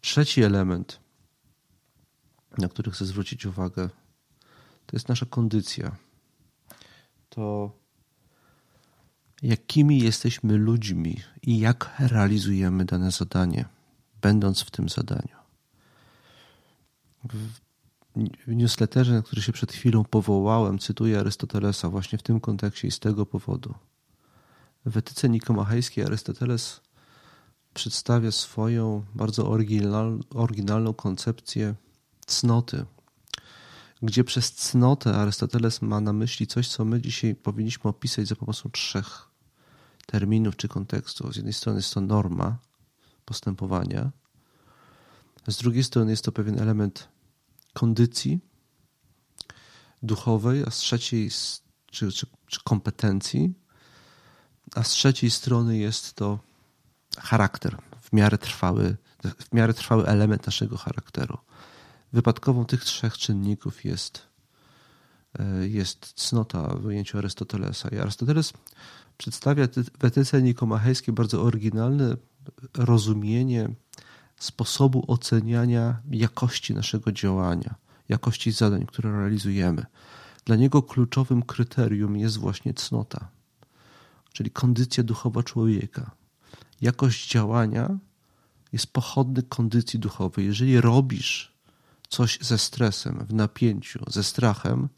Trzeci 0.00 0.42
element, 0.42 1.00
na 2.58 2.68
który 2.68 2.90
chcę 2.90 3.04
zwrócić 3.04 3.46
uwagę, 3.46 3.90
to 4.86 4.96
jest 4.96 5.08
nasza 5.08 5.26
kondycja. 5.26 5.96
To 7.28 7.72
jakimi 9.42 9.98
jesteśmy 9.98 10.56
ludźmi 10.56 11.20
i 11.42 11.58
jak 11.58 11.94
realizujemy 11.98 12.84
dane 12.84 13.10
zadanie, 13.10 13.64
będąc 14.22 14.60
w 14.60 14.70
tym 14.70 14.88
zadaniu. 14.88 15.36
W 18.46 18.54
newsletterze, 18.54 19.14
na 19.14 19.22
który 19.22 19.42
się 19.42 19.52
przed 19.52 19.72
chwilą 19.72 20.04
powołałem, 20.04 20.78
cytuję 20.78 21.20
Arystotelesa 21.20 21.88
właśnie 21.88 22.18
w 22.18 22.22
tym 22.22 22.40
kontekście 22.40 22.88
i 22.88 22.90
z 22.90 22.98
tego 22.98 23.26
powodu, 23.26 23.74
W 24.86 24.96
etyce 24.96 25.28
nikomachejskiej 25.28 26.04
Arystoteles 26.04 26.80
przedstawia 27.74 28.32
swoją 28.32 29.04
bardzo 29.14 29.48
oryginal, 29.48 30.20
oryginalną 30.34 30.94
koncepcję 30.94 31.74
cnoty, 32.26 32.84
gdzie 34.02 34.24
przez 34.24 34.52
cnotę 34.52 35.14
Arystoteles 35.14 35.82
ma 35.82 36.00
na 36.00 36.12
myśli 36.12 36.46
coś, 36.46 36.68
co 36.68 36.84
my 36.84 37.00
dzisiaj 37.00 37.34
powinniśmy 37.34 37.90
opisać 37.90 38.28
za 38.28 38.36
pomocą 38.36 38.70
trzech 38.70 39.28
terminów 40.06 40.56
czy 40.56 40.68
kontekstu. 40.68 41.32
Z 41.32 41.36
jednej 41.36 41.54
strony 41.54 41.78
jest 41.78 41.94
to 41.94 42.00
norma 42.00 42.58
postępowania, 43.24 44.10
z 45.48 45.56
drugiej 45.56 45.84
strony 45.84 46.10
jest 46.10 46.24
to 46.24 46.32
pewien 46.32 46.60
element 46.60 47.08
kondycji 47.72 48.40
duchowej, 50.02 50.64
a 50.66 50.70
z 50.70 50.76
trzeciej 50.76 51.30
czy, 51.86 52.12
czy, 52.12 52.26
czy 52.46 52.60
kompetencji, 52.64 53.54
a 54.74 54.82
z 54.82 54.88
trzeciej 54.88 55.30
strony 55.30 55.78
jest 55.78 56.14
to 56.14 56.38
charakter, 57.18 57.76
w 58.00 58.12
miarę 58.12 58.38
trwały, 58.38 58.96
w 59.38 59.52
miarę 59.52 59.74
trwały 59.74 60.06
element 60.06 60.46
naszego 60.46 60.76
charakteru. 60.76 61.38
Wypadkową 62.14 62.64
tych 62.64 62.84
trzech 62.84 63.18
czynników 63.18 63.84
jest, 63.84 64.22
e, 65.38 65.68
jest 65.68 66.12
cnota 66.12 66.74
w 66.76 66.84
ujęciu 66.84 67.18
Arystotelesa. 67.18 67.88
I 67.88 67.98
Arystoteles 67.98 68.52
przedstawia 69.18 69.68
w 69.98 70.04
etyce 70.04 70.42
nikomachejskiej 70.42 71.14
bardzo 71.14 71.42
oryginalne 71.42 72.16
rozumienie 72.74 73.68
sposobu 74.36 75.04
oceniania 75.06 76.00
jakości 76.10 76.74
naszego 76.74 77.12
działania, 77.12 77.74
jakości 78.08 78.52
zadań, 78.52 78.86
które 78.86 79.12
realizujemy. 79.12 79.86
Dla 80.44 80.56
niego 80.56 80.82
kluczowym 80.82 81.42
kryterium 81.42 82.16
jest 82.16 82.38
właśnie 82.38 82.74
cnota, 82.74 83.28
czyli 84.32 84.50
kondycja 84.50 85.02
duchowa 85.04 85.42
człowieka. 85.42 86.10
Jakość 86.80 87.30
działania 87.30 87.98
jest 88.72 88.86
pochodny 88.86 89.42
kondycji 89.42 89.98
duchowej. 89.98 90.46
Jeżeli 90.46 90.80
robisz 90.80 91.53
coś 92.14 92.38
ze 92.40 92.58
stresem, 92.58 93.26
w 93.26 93.34
napięciu, 93.34 94.04
ze 94.08 94.24
strachem, 94.24 94.88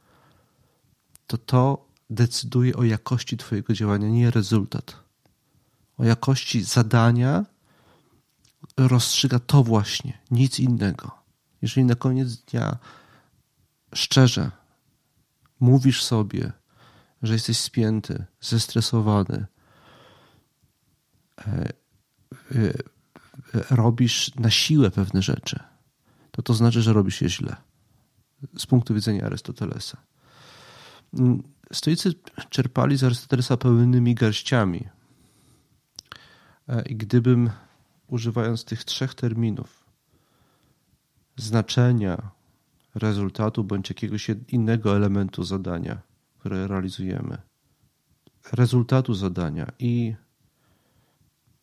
to 1.26 1.38
to 1.38 1.86
decyduje 2.10 2.76
o 2.76 2.84
jakości 2.84 3.36
Twojego 3.36 3.72
działania, 3.74 4.08
nie 4.08 4.30
rezultat. 4.30 4.96
O 5.98 6.04
jakości 6.04 6.64
zadania 6.64 7.44
rozstrzyga 8.76 9.38
to 9.38 9.62
właśnie, 9.62 10.18
nic 10.30 10.60
innego. 10.60 11.10
Jeżeli 11.62 11.84
na 11.84 11.94
koniec 11.94 12.36
dnia 12.36 12.78
szczerze 13.94 14.50
mówisz 15.60 16.02
sobie, 16.02 16.52
że 17.22 17.32
jesteś 17.32 17.58
spięty, 17.58 18.24
zestresowany, 18.40 19.46
e, 21.38 21.44
e, 21.44 21.72
robisz 23.70 24.34
na 24.34 24.50
siłę 24.50 24.90
pewne 24.90 25.22
rzeczy, 25.22 25.75
to 26.36 26.42
to 26.42 26.54
znaczy, 26.54 26.82
że 26.82 26.92
robisz 26.92 27.20
je 27.22 27.28
źle. 27.28 27.56
Z 28.58 28.66
punktu 28.66 28.94
widzenia 28.94 29.24
Arystotelesa. 29.26 29.98
Mm, 31.14 31.42
stoicy 31.72 32.14
czerpali 32.50 32.96
z 32.96 33.04
Arystotelesa 33.04 33.56
pełnymi 33.56 34.14
garściami. 34.14 34.88
E, 36.68 36.82
I 36.82 36.96
gdybym, 36.96 37.50
używając 38.06 38.64
tych 38.64 38.84
trzech 38.84 39.14
terminów, 39.14 39.84
znaczenia, 41.36 42.30
rezultatu 42.94 43.64
bądź 43.64 43.88
jakiegoś 43.90 44.30
innego 44.48 44.96
elementu 44.96 45.44
zadania, 45.44 45.98
które 46.38 46.66
realizujemy, 46.66 47.38
rezultatu 48.52 49.14
zadania 49.14 49.72
i 49.78 50.14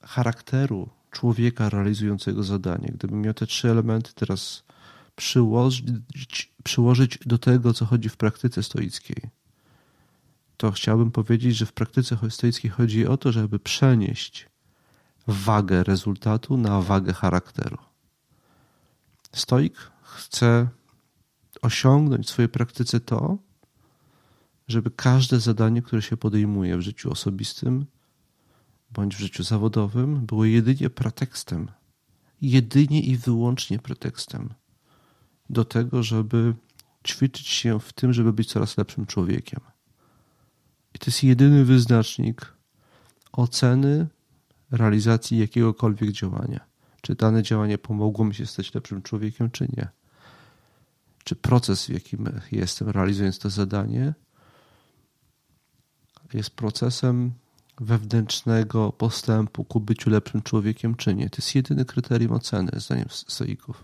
charakteru 0.02 0.90
człowieka 1.14 1.70
realizującego 1.70 2.44
zadanie. 2.44 2.92
Gdybym 2.94 3.22
miał 3.22 3.34
te 3.34 3.48
trzy 3.48 3.70
elementy 3.70 4.14
teraz 4.16 4.64
przyłożyć, 5.16 6.52
przyłożyć 6.64 7.20
do 7.26 7.38
tego, 7.38 7.74
co 7.74 7.86
chodzi 7.86 8.10
w 8.10 8.18
praktyce 8.18 8.64
stoickiej, 8.64 9.30
to 10.58 10.72
chciałbym 10.72 11.12
powiedzieć, 11.12 11.56
że 11.56 11.66
w 11.66 11.74
praktyce 11.74 12.18
stoickiej 12.30 12.72
chodzi 12.72 13.08
o 13.08 13.18
to, 13.18 13.32
żeby 13.32 13.60
przenieść 13.60 14.50
wagę 15.28 15.84
rezultatu 15.84 16.58
na 16.58 16.82
wagę 16.82 17.14
charakteru. 17.14 17.78
Stoik 19.34 19.92
chce 20.04 20.68
osiągnąć 21.62 22.28
w 22.28 22.30
swojej 22.30 22.50
praktyce 22.50 23.00
to, 23.00 23.38
żeby 24.68 24.92
każde 24.92 25.40
zadanie, 25.40 25.82
które 25.82 26.02
się 26.02 26.18
podejmuje 26.18 26.78
w 26.78 26.82
życiu 26.82 27.12
osobistym 27.12 27.86
bądź 28.94 29.16
w 29.16 29.20
życiu 29.20 29.44
zawodowym, 29.44 30.26
było 30.26 30.46
jedynie 30.46 30.90
pretekstem, 30.90 31.72
jedynie 32.42 33.02
i 33.02 33.18
wyłącznie 33.18 33.80
pretekstem 33.80 34.54
do 35.50 35.66
tego, 35.66 36.04
żeby 36.04 36.54
ćwiczyć 37.08 37.48
się 37.48 37.80
w 37.80 37.94
tym, 37.94 38.14
żeby 38.14 38.34
być 38.34 38.52
coraz 38.52 38.78
lepszym 38.78 39.06
człowiekiem. 39.06 39.60
I 40.94 41.00
to 41.00 41.06
jest 41.06 41.24
jedyny 41.24 41.66
wyznacznik 41.66 42.54
oceny 43.32 44.08
realizacji 44.72 45.38
jakiegokolwiek 45.38 46.12
działania. 46.12 46.60
Czy 47.02 47.16
dane 47.16 47.44
działanie 47.44 47.78
pomogło 47.78 48.26
mi 48.26 48.36
się 48.36 48.46
stać 48.46 48.74
lepszym 48.74 49.02
człowiekiem, 49.02 49.52
czy 49.52 49.68
nie. 49.78 49.88
Czy 51.24 51.36
proces, 51.36 51.86
w 51.86 51.90
jakim 51.90 52.30
jestem 52.52 52.90
realizując 52.90 53.40
to 53.40 53.50
zadanie, 53.50 54.14
jest 56.34 56.50
procesem 56.50 57.34
wewnętrznego 57.80 58.92
postępu 58.92 59.66
ku 59.66 59.80
byciu 59.80 60.10
lepszym 60.10 60.42
człowiekiem, 60.42 60.96
czy 60.96 61.16
nie. 61.16 61.30
To 61.30 61.38
jest 61.38 61.56
jedyny 61.56 61.86
kryterium 61.86 62.32
oceny, 62.32 62.72
zdaniem 62.76 63.08
stoików. 63.10 63.84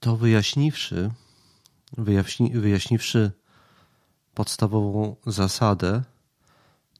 To 0.00 0.16
wyjaśniwszy, 0.16 1.10
wyjaśni, 1.98 2.50
wyjaśniwszy 2.50 3.32
podstawową 4.34 5.16
zasadę 5.26 6.02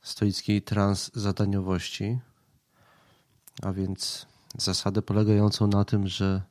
stoickiej 0.03 0.63
transzadaniowości, 0.63 2.19
a 3.63 3.73
więc 3.73 4.27
zasadę 4.59 5.03
polegającą 5.03 5.67
na 5.67 5.85
tym, 5.85 6.09
że 6.09 6.43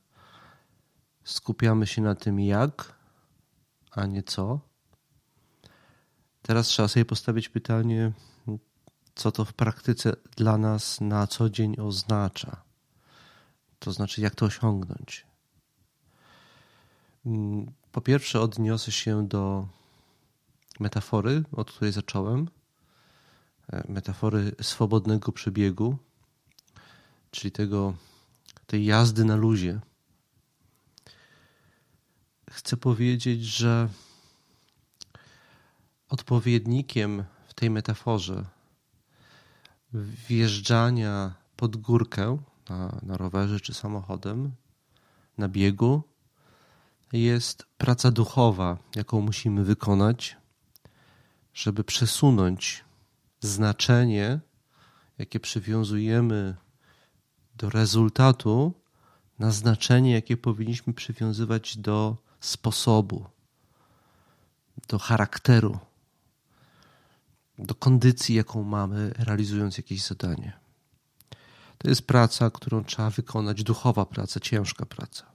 skupiamy 1.23 1.87
się 1.87 2.01
na 2.01 2.15
tym 2.15 2.39
jak, 2.39 2.95
a 3.91 4.05
nie 4.05 4.23
co. 4.23 4.59
Teraz 6.41 6.67
trzeba 6.67 6.87
sobie 6.87 7.05
postawić 7.05 7.49
pytanie, 7.49 8.11
co 9.15 9.31
to 9.31 9.45
w 9.45 9.53
praktyce 9.53 10.13
dla 10.35 10.57
nas 10.57 11.01
na 11.01 11.27
co 11.27 11.49
dzień 11.49 11.75
oznacza. 11.79 12.61
To 13.79 13.93
znaczy, 13.93 14.21
jak 14.21 14.35
to 14.35 14.45
osiągnąć. 14.45 15.25
Po 17.91 18.01
pierwsze, 18.01 18.41
odniosę 18.41 18.91
się 18.91 19.27
do 19.27 19.67
metafory, 20.79 21.43
od 21.51 21.71
której 21.71 21.91
zacząłem. 21.91 22.47
Metafory 23.87 24.55
swobodnego 24.61 25.31
przebiegu, 25.31 25.97
czyli 27.31 27.51
tego, 27.51 27.93
tej 28.67 28.85
jazdy 28.85 29.25
na 29.25 29.35
luzie 29.35 29.79
chcę 32.53 32.77
powiedzieć, 32.77 33.43
że 33.43 33.89
odpowiednikiem 36.09 37.23
w 37.47 37.53
tej 37.53 37.69
metaforze 37.69 38.45
wjeżdżania 40.29 41.33
pod 41.55 41.77
górkę 41.77 42.37
na, 42.69 42.99
na 43.03 43.17
rowerze 43.17 43.59
czy 43.59 43.73
samochodem, 43.73 44.51
na 45.37 45.49
biegu, 45.49 46.03
jest 47.13 47.65
praca 47.77 48.11
duchowa, 48.11 48.77
jaką 48.95 49.21
musimy 49.21 49.63
wykonać, 49.63 50.37
żeby 51.53 51.83
przesunąć 51.83 52.85
znaczenie, 53.39 54.39
jakie 55.17 55.39
przywiązujemy 55.39 56.55
do 57.55 57.69
rezultatu, 57.69 58.73
na 59.39 59.51
znaczenie, 59.51 60.11
jakie 60.11 60.37
powinniśmy 60.37 60.93
przywiązywać 60.93 61.77
do 61.77 62.23
sposobu, 62.45 63.25
do 64.87 64.99
charakteru, 64.99 65.79
do 67.59 67.75
kondycji, 67.75 68.35
jaką 68.35 68.63
mamy, 68.63 69.13
realizując 69.17 69.77
jakieś 69.77 70.05
zadanie. 70.05 70.53
To 71.77 71.89
jest 71.89 72.07
praca, 72.07 72.49
którą 72.49 72.83
trzeba 72.83 73.09
wykonać, 73.09 73.63
duchowa 73.63 74.05
praca, 74.05 74.39
ciężka 74.39 74.85
praca. 74.85 75.25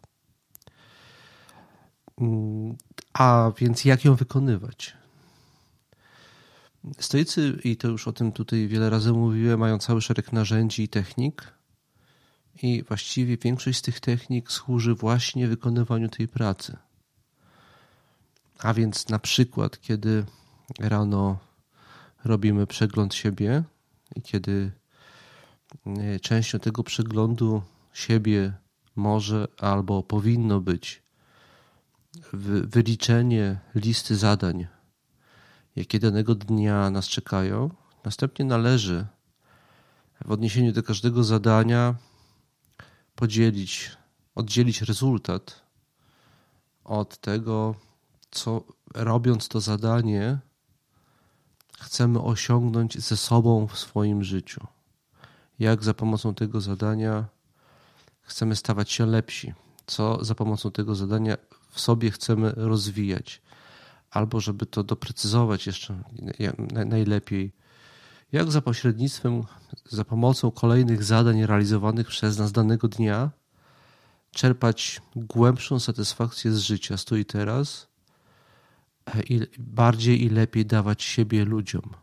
A 3.12 3.52
więc 3.58 3.84
jak 3.84 4.04
ją 4.04 4.14
wykonywać? 4.14 4.96
Stoicy, 7.00 7.58
i 7.64 7.76
to 7.76 7.88
już 7.88 8.08
o 8.08 8.12
tym 8.12 8.32
tutaj 8.32 8.68
wiele 8.68 8.90
razy 8.90 9.12
mówiłem, 9.12 9.60
mają 9.60 9.78
cały 9.78 10.02
szereg 10.02 10.32
narzędzi 10.32 10.82
i 10.82 10.88
technik. 10.88 11.54
I 12.62 12.82
właściwie 12.82 13.36
większość 13.36 13.78
z 13.78 13.82
tych 13.82 14.00
technik 14.00 14.52
służy 14.52 14.94
właśnie 14.94 15.48
wykonywaniu 15.48 16.08
tej 16.08 16.28
pracy. 16.28 16.76
A 18.58 18.74
więc 18.74 19.08
na 19.08 19.18
przykład, 19.18 19.80
kiedy 19.80 20.24
rano 20.78 21.38
robimy 22.24 22.66
przegląd 22.66 23.14
siebie 23.14 23.62
i 24.16 24.22
kiedy 24.22 24.72
e, 25.86 26.20
częścią 26.20 26.58
tego 26.58 26.84
przeglądu 26.84 27.62
siebie 27.92 28.52
może 28.96 29.48
albo 29.58 30.02
powinno 30.02 30.60
być 30.60 31.02
wyliczenie 32.64 33.60
listy 33.74 34.16
zadań, 34.16 34.66
jakie 35.76 35.98
danego 35.98 36.34
dnia 36.34 36.90
nas 36.90 37.08
czekają. 37.08 37.70
Następnie 38.04 38.44
należy 38.44 39.06
w 40.24 40.30
odniesieniu 40.30 40.72
do 40.72 40.82
każdego 40.82 41.24
zadania 41.24 41.94
podzielić, 43.14 43.96
oddzielić 44.34 44.82
rezultat 44.82 45.62
od 46.84 47.18
tego, 47.18 47.74
co 48.30 48.64
robiąc 48.94 49.48
to 49.48 49.60
zadanie, 49.60 50.38
chcemy 51.78 52.22
osiągnąć 52.22 52.98
ze 52.98 53.16
sobą 53.16 53.66
w 53.66 53.78
swoim 53.78 54.24
życiu. 54.24 54.66
Jak 55.58 55.84
za 55.84 55.94
pomocą 55.94 56.34
tego 56.34 56.60
zadania 56.60 57.24
chcemy 58.20 58.56
stawać 58.56 58.90
się 58.90 59.06
lepsi, 59.06 59.54
co 59.86 60.24
za 60.24 60.34
pomocą 60.34 60.70
tego 60.70 60.94
zadania 60.94 61.36
w 61.70 61.80
sobie 61.80 62.10
chcemy 62.10 62.52
rozwijać, 62.56 63.42
albo 64.10 64.40
żeby 64.40 64.66
to 64.66 64.84
doprecyzować 64.84 65.66
jeszcze 65.66 66.02
najlepiej, 66.86 67.52
jak 68.32 68.50
za 68.50 68.62
pośrednictwem, 68.62 69.42
za 69.84 70.04
pomocą 70.04 70.50
kolejnych 70.50 71.04
zadań 71.04 71.46
realizowanych 71.46 72.06
przez 72.06 72.38
nas 72.38 72.52
danego 72.52 72.88
dnia 72.88 73.30
czerpać 74.30 75.02
głębszą 75.16 75.80
satysfakcję 75.80 76.52
z 76.52 76.58
życia, 76.58 76.94
tu 77.06 77.16
i 77.16 77.24
teraz, 77.24 77.88
i 79.28 79.40
bardziej 79.58 80.22
i 80.24 80.28
lepiej 80.28 80.66
dawać 80.66 81.02
siebie 81.02 81.44
ludziom. 81.44 81.94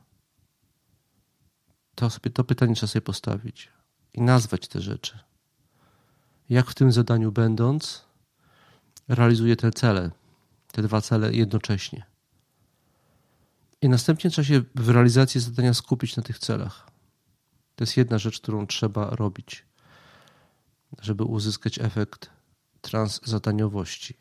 To, 1.95 2.09
sobie, 2.09 2.31
to 2.31 2.43
pytanie 2.43 2.75
trzeba 2.75 2.87
sobie 2.87 3.01
postawić 3.01 3.69
i 4.13 4.21
nazwać 4.21 4.67
te 4.67 4.81
rzeczy. 4.81 5.19
Jak 6.49 6.69
w 6.69 6.75
tym 6.75 6.91
zadaniu 6.91 7.31
będąc, 7.31 8.05
realizuje 9.07 9.55
te 9.55 9.71
cele, 9.71 10.11
te 10.71 10.81
dwa 10.81 11.01
cele 11.01 11.33
jednocześnie. 11.33 12.05
I 13.81 13.89
następnie 13.89 14.29
trzeba 14.29 14.45
się 14.45 14.61
w 14.75 14.89
realizacji 14.89 15.41
zadania 15.41 15.73
skupić 15.73 16.15
na 16.15 16.23
tych 16.23 16.39
celach. 16.39 16.91
To 17.75 17.83
jest 17.83 17.97
jedna 17.97 18.17
rzecz, 18.17 18.39
którą 18.41 18.67
trzeba 18.67 19.09
robić, 19.09 19.65
żeby 21.01 21.23
uzyskać 21.23 21.79
efekt 21.79 22.29
transzadaniowości, 22.81 24.17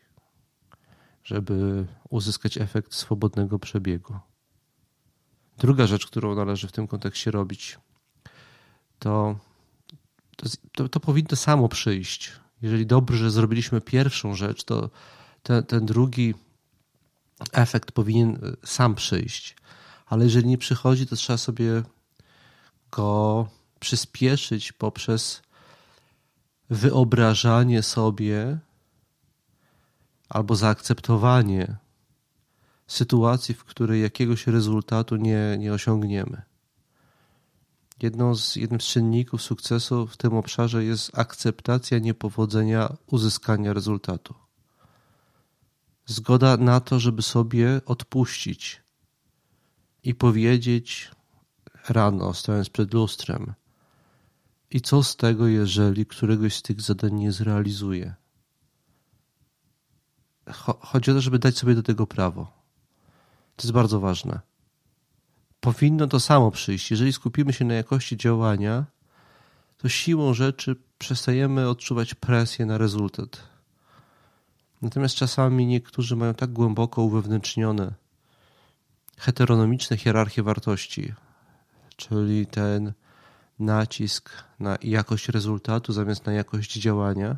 żeby 1.25 1.85
uzyskać 2.09 2.57
efekt 2.57 2.93
swobodnego 2.93 3.59
przebiegu. 3.59 4.19
Druga 5.57 5.87
rzecz, 5.87 6.05
którą 6.05 6.35
należy 6.35 6.67
w 6.67 6.71
tym 6.71 6.87
kontekście 6.87 7.31
robić, 7.31 7.79
to, 8.99 9.35
to, 10.71 10.89
to 10.89 10.99
powinno 10.99 11.35
samo 11.35 11.69
przyjść. 11.69 12.31
Jeżeli 12.61 12.85
dobrze 12.85 13.31
zrobiliśmy 13.31 13.81
pierwszą 13.81 14.35
rzecz, 14.35 14.63
to 14.63 14.89
ten, 15.43 15.63
ten 15.63 15.85
drugi 15.85 16.33
efekt 17.51 17.91
powinien 17.91 18.35
e, 18.35 18.67
sam 18.67 18.95
przyjść. 18.95 19.55
Ale 20.05 20.23
jeżeli 20.23 20.47
nie 20.47 20.57
przychodzi, 20.57 21.07
to 21.07 21.15
trzeba 21.15 21.37
sobie 21.37 21.83
go 22.91 23.47
przyspieszyć 23.79 24.71
poprzez 24.71 25.41
wyobrażanie 26.69 27.83
sobie 27.83 28.59
albo 30.29 30.55
zaakceptowanie 30.55 31.77
sytuacji, 32.87 33.55
w 33.55 33.63
której 33.63 34.01
jakiegoś 34.01 34.47
rezultatu 34.47 35.15
nie, 35.15 35.55
nie 35.59 35.73
osiągniemy. 35.73 36.41
Jedną 38.01 38.35
z, 38.35 38.55
jednym 38.55 38.81
z 38.81 38.83
czynników 38.83 39.41
sukcesu 39.41 40.07
w 40.07 40.17
tym 40.17 40.33
obszarze 40.33 40.83
jest 40.83 41.19
akceptacja 41.19 41.99
niepowodzenia 41.99 42.97
uzyskania 43.07 43.73
rezultatu. 43.73 44.33
Zgoda 46.05 46.57
na 46.57 46.79
to, 46.79 46.99
żeby 46.99 47.21
sobie 47.21 47.81
odpuścić 47.85 48.81
i 50.03 50.15
powiedzieć 50.15 51.11
rano, 51.89 52.33
stojąc 52.33 52.69
przed 52.69 52.93
lustrem, 52.93 53.53
i 54.71 54.81
co 54.81 55.03
z 55.03 55.15
tego, 55.15 55.47
jeżeli 55.47 56.05
któregoś 56.05 56.55
z 56.55 56.61
tych 56.61 56.81
zadań 56.81 57.13
nie 57.13 57.31
zrealizuje? 57.31 58.15
Chodzi 60.79 61.11
o 61.11 61.13
to, 61.13 61.21
żeby 61.21 61.39
dać 61.39 61.57
sobie 61.57 61.75
do 61.75 61.83
tego 61.83 62.07
prawo. 62.07 62.51
To 63.55 63.63
jest 63.63 63.73
bardzo 63.73 63.99
ważne. 63.99 64.39
Powinno 65.59 66.07
to 66.07 66.19
samo 66.19 66.51
przyjść. 66.51 66.91
Jeżeli 66.91 67.13
skupimy 67.13 67.53
się 67.53 67.65
na 67.65 67.73
jakości 67.73 68.17
działania, 68.17 68.85
to 69.77 69.89
siłą 69.89 70.33
rzeczy 70.33 70.75
przestajemy 70.97 71.69
odczuwać 71.69 72.13
presję 72.13 72.65
na 72.65 72.77
rezultat. 72.77 73.43
Natomiast 74.81 75.15
czasami 75.15 75.65
niektórzy 75.65 76.15
mają 76.15 76.33
tak 76.33 76.53
głęboko 76.53 77.01
uwewnętrznione 77.01 77.93
heteronomiczne 79.17 79.97
hierarchie 79.97 80.43
wartości, 80.43 81.13
czyli 81.95 82.47
ten 82.47 82.93
nacisk 83.59 84.29
na 84.59 84.77
jakość 84.83 85.29
rezultatu 85.29 85.93
zamiast 85.93 86.25
na 86.25 86.33
jakość 86.33 86.73
działania, 86.73 87.37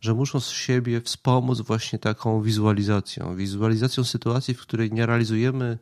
że 0.00 0.14
muszą 0.14 0.40
z 0.40 0.48
siebie 0.48 1.00
wspomóc 1.00 1.60
właśnie 1.60 1.98
taką 1.98 2.42
wizualizacją. 2.42 3.36
Wizualizacją 3.36 4.04
sytuacji, 4.04 4.54
w 4.54 4.60
której 4.60 4.92
nie 4.92 5.06
realizujemy 5.06 5.78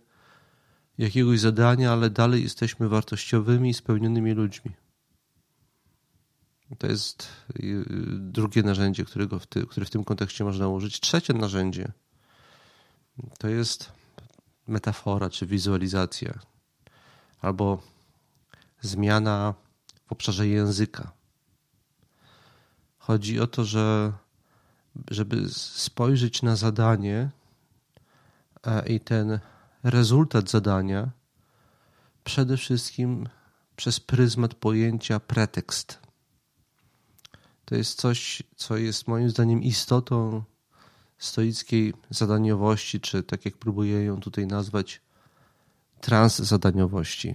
jakiegoś 0.99 1.41
zadania, 1.41 1.93
ale 1.93 2.11
dalej 2.11 2.43
jesteśmy 2.43 2.89
wartościowymi 2.89 3.75
spełnionymi 3.75 4.33
ludźmi. 4.33 4.73
To 6.79 6.87
jest 6.87 7.29
y, 7.61 7.85
drugie 8.11 8.63
narzędzie, 8.63 9.05
którego 9.05 9.39
w 9.39 9.47
ty, 9.47 9.67
które 9.67 9.87
w 9.87 9.91
tym 9.91 10.05
kontekście 10.05 10.45
można 10.45 10.69
użyć. 10.69 11.01
Trzecie 11.01 11.35
narzędzie 11.35 11.93
to 13.39 13.49
jest 13.49 13.93
metafora 14.69 15.31
czy 15.31 15.47
wizualizacja, 15.47 16.39
albo 17.41 17.83
zmiana 18.81 19.55
w 20.07 20.13
obszarze 20.13 20.49
języka. 20.49 21.16
Chodzi 23.07 23.41
o 23.41 23.47
to, 23.47 23.65
że 23.65 24.13
żeby 25.11 25.49
spojrzeć 25.53 26.43
na 26.43 26.57
zadanie 26.57 27.31
e, 28.67 28.89
i 28.89 29.01
ten 29.01 29.39
rezultat 29.83 30.51
zadania, 30.51 31.11
przede 32.25 32.57
wszystkim 32.57 33.29
przez 33.77 34.01
pryzmat 34.01 34.55
pojęcia 34.55 35.21
pretekst. 35.21 35.99
To 37.65 37.75
jest 37.75 38.01
coś, 38.01 38.43
co 38.57 38.77
jest 38.77 39.09
moim 39.09 39.31
zdaniem 39.31 39.63
istotą 39.63 40.43
stoickiej 41.19 41.95
zadaniowości, 42.11 43.01
czy 43.01 43.23
tak 43.23 43.45
jak 43.45 43.57
próbuję 43.57 44.05
ją 44.05 44.21
tutaj 44.21 44.47
nazwać, 44.47 45.01
transzadaniowości. 46.01 47.35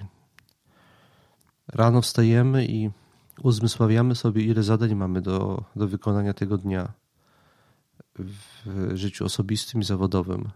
Rano 1.67 2.01
wstajemy 2.01 2.65
i 2.65 2.91
uzmysławiamy 3.43 4.15
sobie, 4.15 4.43
ile 4.43 4.63
zadań 4.63 4.95
mamy 4.95 5.21
do, 5.21 5.63
do 5.75 5.87
wykonania 5.87 6.33
tego 6.33 6.57
dnia 6.57 6.93
w 8.19 8.91
życiu 8.93 9.25
osobistym 9.25 9.81
i 9.81 9.83
zawodowym. 9.83 10.51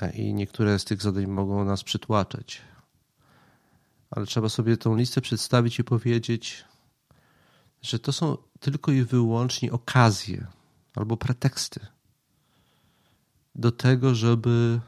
E, 0.00 0.12
I 0.12 0.34
niektóre 0.34 0.78
z 0.78 0.84
tych 0.84 1.02
zadań 1.02 1.26
mogą 1.26 1.64
nas 1.64 1.84
przytłaczać. 1.84 2.62
Ale 4.10 4.26
trzeba 4.26 4.48
sobie 4.48 4.76
tą 4.76 4.96
listę 4.96 5.20
przedstawić 5.20 5.78
i 5.78 5.84
powiedzieć, 5.84 6.64
że 7.82 7.98
to 7.98 8.12
są 8.12 8.36
tylko 8.60 8.92
i 8.92 9.02
wyłącznie 9.02 9.72
okazje 9.72 10.46
albo 10.94 11.16
preteksty 11.16 11.86
do 13.54 13.72
tego, 13.72 14.14
żeby 14.14 14.80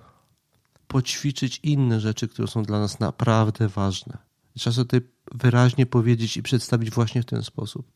poćwiczyć 0.86 1.60
inne 1.62 2.00
rzeczy, 2.00 2.28
które 2.28 2.48
są 2.48 2.62
dla 2.62 2.80
nas 2.80 3.00
naprawdę 3.00 3.68
ważne. 3.68 4.18
Trzeba 4.58 4.74
sobie 4.74 5.00
wyraźnie 5.34 5.86
powiedzieć 5.86 6.36
i 6.36 6.42
przedstawić 6.42 6.90
właśnie 6.90 7.22
w 7.22 7.26
ten 7.26 7.42
sposób. 7.42 7.92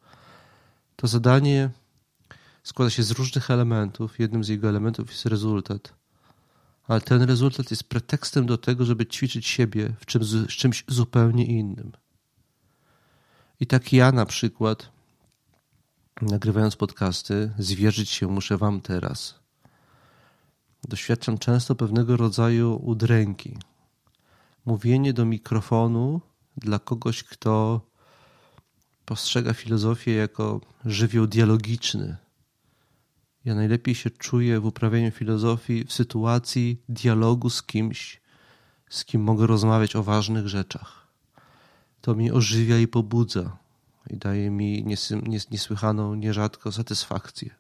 To 0.97 1.07
zadanie 1.07 1.71
składa 2.63 2.91
się 2.91 3.03
z 3.03 3.11
różnych 3.11 3.51
elementów. 3.51 4.19
Jednym 4.19 4.45
z 4.45 4.49
jego 4.49 4.69
elementów 4.69 5.11
jest 5.11 5.27
rezultat. 5.27 5.95
Ale 6.89 7.01
ten 7.01 7.23
rezultat 7.23 7.71
jest 7.71 7.85
pretekstem 7.85 8.47
do 8.47 8.59
tego, 8.59 8.85
żeby 8.85 9.07
ćwiczyć 9.07 9.47
siebie 9.47 9.95
w 10.01 10.07
czymś, 10.07 10.57
czymś 10.57 10.85
zupełnie 10.89 11.47
innym. 11.47 11.93
I 13.61 13.67
tak 13.67 13.93
ja 13.93 14.13
na 14.13 14.27
przykład, 14.27 14.89
nagrywając 16.23 16.77
podcasty, 16.77 17.53
zwierzyć 17.59 18.11
się 18.11 18.27
muszę 18.27 18.59
Wam 18.59 18.81
teraz 18.81 19.45
doświadczam 20.89 21.39
często 21.39 21.75
pewnego 21.75 22.17
rodzaju 22.17 22.81
udręki. 22.83 23.59
Mówienie 24.65 25.13
do 25.13 25.25
mikrofonu 25.25 26.21
dla 26.57 26.79
kogoś, 26.79 27.25
kto 27.25 27.81
postrzega 29.05 29.55
filozofię 29.55 30.13
jako 30.13 30.61
żywioł 30.85 31.27
dialogiczny. 31.27 32.17
Ja 33.45 33.55
najlepiej 33.55 33.95
się 33.95 34.11
czuję 34.11 34.61
w 34.61 34.67
uprawianiu 34.67 35.11
filozofii 35.11 35.85
w 35.85 35.93
sytuacji 35.93 36.83
dialogu 36.89 37.51
z 37.51 37.63
kimś, 37.63 38.21
z 38.89 39.05
kim 39.05 39.23
mogę 39.23 39.47
rozmawiać 39.47 39.97
o 39.97 40.03
ważnych 40.03 40.49
rzeczach. 40.49 41.07
To 42.01 42.15
mnie 42.15 42.35
ożywia 42.35 42.79
i 42.79 42.89
pobudza 42.89 43.57
i 44.11 44.17
daje 44.17 44.51
mi 44.51 44.85
niesłychaną, 45.51 46.15
nierzadko 46.15 46.73
satysfakcję. 46.73 47.55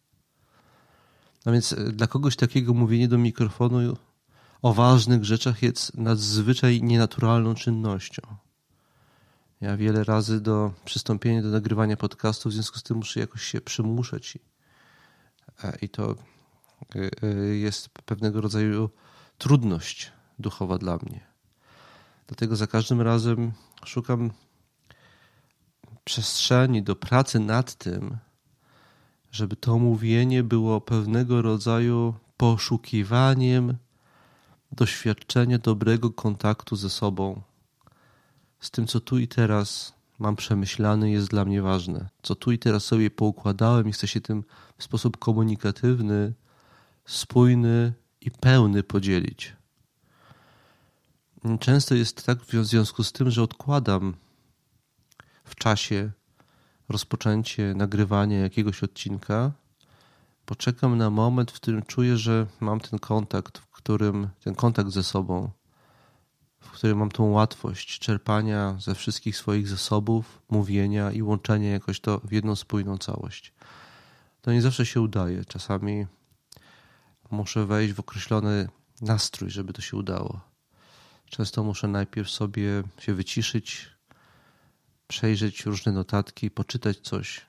A 1.44 1.50
więc 1.50 1.72
e, 1.72 1.92
dla 1.92 2.06
kogoś 2.06 2.36
takiego 2.36 2.74
mówienie 2.74 3.08
do 3.08 3.18
mikrofonu 3.18 3.96
o 4.62 4.74
ważnych 4.74 5.24
rzeczach 5.24 5.62
jest 5.62 5.94
nadzwyczaj 5.94 6.82
nienaturalną 6.82 7.54
czynnością. 7.54 8.22
Ja 9.64 9.76
wiele 9.76 10.04
razy 10.04 10.40
do 10.40 10.72
przystąpienia 10.84 11.42
do 11.42 11.48
nagrywania 11.48 11.96
podcastu, 11.96 12.48
w 12.48 12.52
związku 12.52 12.78
z 12.78 12.82
tym 12.82 12.96
muszę 12.96 13.20
jakoś 13.20 13.42
się 13.42 13.60
przymuszać. 13.60 14.38
E, 15.64 15.78
I 15.82 15.88
to 15.88 16.14
e, 16.94 17.28
jest 17.38 17.88
pewnego 17.88 18.40
rodzaju 18.40 18.90
trudność 19.38 20.12
duchowa 20.38 20.78
dla 20.78 20.96
mnie. 20.96 21.20
Dlatego 22.26 22.56
za 22.56 22.66
każdym 22.66 23.00
razem 23.00 23.52
szukam 23.84 24.30
przestrzeni 26.04 26.82
do 26.82 26.96
pracy 26.96 27.40
nad 27.40 27.74
tym, 27.74 28.16
żeby 29.32 29.56
to 29.56 29.78
mówienie 29.78 30.42
było 30.42 30.80
pewnego 30.80 31.42
rodzaju 31.42 32.14
poszukiwaniem 32.36 33.76
doświadczenia 34.72 35.58
dobrego 35.58 36.10
kontaktu 36.10 36.76
ze 36.76 36.90
sobą, 36.90 37.42
z 38.64 38.70
tym, 38.70 38.86
co 38.86 39.00
tu 39.00 39.18
i 39.18 39.28
teraz 39.28 39.94
mam 40.18 40.36
przemyślane, 40.36 41.10
jest 41.10 41.28
dla 41.28 41.44
mnie 41.44 41.62
ważne. 41.62 42.08
Co 42.22 42.34
tu 42.34 42.52
i 42.52 42.58
teraz 42.58 42.84
sobie 42.84 43.10
poukładałem 43.10 43.88
i 43.88 43.92
chcę 43.92 44.08
się 44.08 44.20
tym 44.20 44.44
w 44.78 44.84
sposób 44.84 45.18
komunikatywny, 45.18 46.34
spójny 47.04 47.92
i 48.20 48.30
pełny 48.30 48.82
podzielić. 48.82 49.56
Często 51.60 51.94
jest 51.94 52.26
tak 52.26 52.38
w 52.38 52.64
związku 52.64 53.04
z 53.04 53.12
tym, 53.12 53.30
że 53.30 53.42
odkładam 53.42 54.14
w 55.44 55.54
czasie 55.54 56.10
rozpoczęcie 56.88 57.74
nagrywania 57.76 58.38
jakiegoś 58.38 58.82
odcinka, 58.82 59.52
poczekam 60.46 60.98
na 60.98 61.10
moment, 61.10 61.50
w 61.50 61.54
którym 61.54 61.82
czuję, 61.82 62.16
że 62.16 62.46
mam 62.60 62.80
ten 62.80 62.98
kontakt, 62.98 63.58
w 63.58 63.70
którym 63.70 64.28
ten 64.44 64.54
kontakt 64.54 64.90
ze 64.90 65.02
sobą, 65.02 65.50
w 66.64 66.70
którym 66.70 66.98
mam 66.98 67.10
tą 67.10 67.30
łatwość 67.30 67.98
czerpania 67.98 68.76
ze 68.80 68.94
wszystkich 68.94 69.36
swoich 69.36 69.68
zasobów, 69.68 70.42
mówienia 70.50 71.12
i 71.12 71.22
łączenia 71.22 71.70
jakoś 71.70 72.00
to 72.00 72.20
w 72.24 72.32
jedną 72.32 72.56
spójną 72.56 72.98
całość. 72.98 73.52
To 74.42 74.52
nie 74.52 74.62
zawsze 74.62 74.86
się 74.86 75.00
udaje. 75.00 75.44
Czasami 75.44 76.06
muszę 77.30 77.66
wejść 77.66 77.94
w 77.94 78.00
określony 78.00 78.68
nastrój, 79.00 79.50
żeby 79.50 79.72
to 79.72 79.82
się 79.82 79.96
udało. 79.96 80.40
Często 81.30 81.64
muszę 81.64 81.88
najpierw 81.88 82.30
sobie 82.30 82.82
się 82.98 83.14
wyciszyć, 83.14 83.90
przejrzeć 85.06 85.66
różne 85.66 85.92
notatki, 85.92 86.50
poczytać 86.50 86.98
coś, 86.98 87.40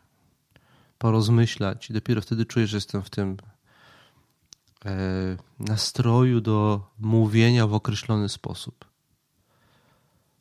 porozmyślać 0.98 1.90
i 1.90 1.94
dopiero 1.94 2.22
wtedy 2.22 2.46
czuję, 2.46 2.68
że 2.68 2.78
jestem 2.78 3.04
w 3.04 3.10
tym 3.10 3.38
e, 4.86 4.92
nastroju 5.60 6.42
do 6.42 6.88
mówienia 7.00 7.68
w 7.68 7.74
określony 7.74 8.30
sposób. 8.30 8.95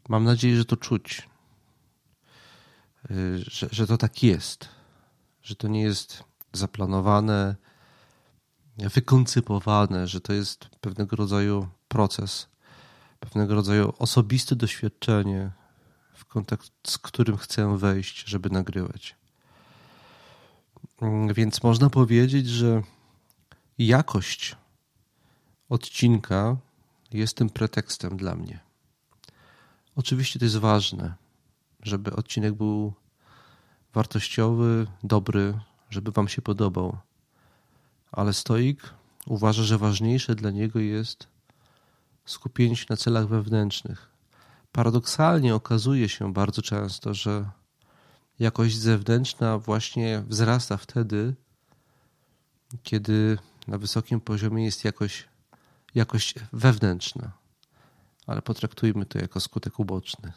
Mam 0.08 0.24
nadzieję, 0.24 0.56
że 0.56 0.64
to 0.64 0.76
czuć, 0.76 1.28
e, 3.10 3.14
że, 3.36 3.68
że 3.72 3.86
to 3.86 3.96
tak 3.96 4.22
jest, 4.22 4.68
że 5.42 5.56
to 5.56 5.68
nie 5.68 5.82
jest 5.82 6.24
zaplanowane, 6.52 7.56
wykoncypowane, 8.78 10.08
że 10.08 10.20
to 10.20 10.32
jest 10.32 10.68
pewnego 10.80 11.16
rodzaju 11.16 11.68
proces, 11.88 12.48
pewnego 13.20 13.54
rodzaju 13.54 13.92
osobiste 13.98 14.56
doświadczenie, 14.56 15.50
w 16.14 16.24
kontakt 16.24 16.70
z 16.86 16.98
którym 16.98 17.36
chcę 17.36 17.78
wejść, 17.78 18.24
żeby 18.28 18.50
nagrywać. 18.50 19.16
Mm, 21.00 21.34
więc 21.34 21.62
można 21.62 21.90
powiedzieć, 21.90 22.48
że 22.48 22.82
jakość 23.78 24.56
odcinka 25.68 26.56
jest 27.12 27.36
tym 27.36 27.50
pretekstem 27.50 28.16
dla 28.16 28.34
mnie. 28.34 28.60
Oczywiście 29.96 30.38
to 30.38 30.44
jest 30.44 30.56
ważne, 30.56 31.14
żeby 31.82 32.16
odcinek 32.16 32.54
był 32.54 32.92
wartościowy, 33.94 34.86
dobry, 35.02 35.58
żeby 35.90 36.12
Wam 36.12 36.28
się 36.28 36.42
podobał. 36.42 36.96
Ale 38.12 38.32
stoik 38.32 38.94
uważa, 39.26 39.62
że 39.62 39.78
ważniejsze 39.78 40.34
dla 40.34 40.50
niego 40.50 40.78
jest 40.78 41.34
skupienie 42.24 42.76
się 42.76 42.86
na 42.90 42.96
celach 42.96 43.28
wewnętrznych, 43.28 44.10
paradoksalnie 44.72 45.54
okazuje 45.54 46.08
się 46.08 46.32
bardzo 46.32 46.62
często, 46.62 47.14
że 47.14 47.50
jakość 48.38 48.76
zewnętrzna 48.78 49.58
właśnie 49.58 50.22
wzrasta 50.28 50.76
wtedy, 50.76 51.34
kiedy 52.82 53.38
na 53.68 53.78
wysokim 53.78 54.20
poziomie 54.20 54.64
jest 54.64 54.84
jakość, 54.84 55.28
jakość 55.94 56.34
wewnętrzna. 56.52 57.43
Ale 58.26 58.42
potraktujmy 58.42 59.06
to 59.06 59.18
jako 59.18 59.40
skutek 59.40 59.80
uboczny. 59.80 60.32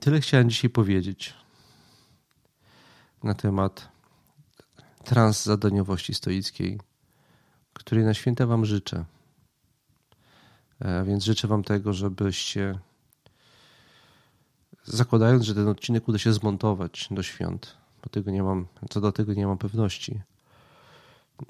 Tyle 0.00 0.20
chciałem 0.20 0.50
dzisiaj 0.50 0.70
powiedzieć 0.70 1.34
na 3.22 3.34
temat 3.34 3.88
transzadaniowości 5.04 6.14
stoickiej, 6.14 6.80
której 7.72 8.04
na 8.04 8.14
święta 8.14 8.46
Wam 8.46 8.64
życzę. 8.64 9.04
E, 10.80 11.04
więc 11.04 11.24
życzę 11.24 11.48
Wam 11.48 11.64
tego, 11.64 11.92
żebyście, 11.92 12.78
zakładając, 14.84 15.44
że 15.44 15.54
ten 15.54 15.68
odcinek 15.68 16.08
uda 16.08 16.18
się 16.18 16.32
zmontować 16.32 17.08
do 17.10 17.22
świąt, 17.22 17.76
bo 18.02 18.08
tego 18.10 18.30
nie 18.30 18.42
mam, 18.42 18.66
co 18.90 19.00
do 19.00 19.12
tego 19.12 19.34
nie 19.34 19.46
mam 19.46 19.58
pewności. 19.58 20.20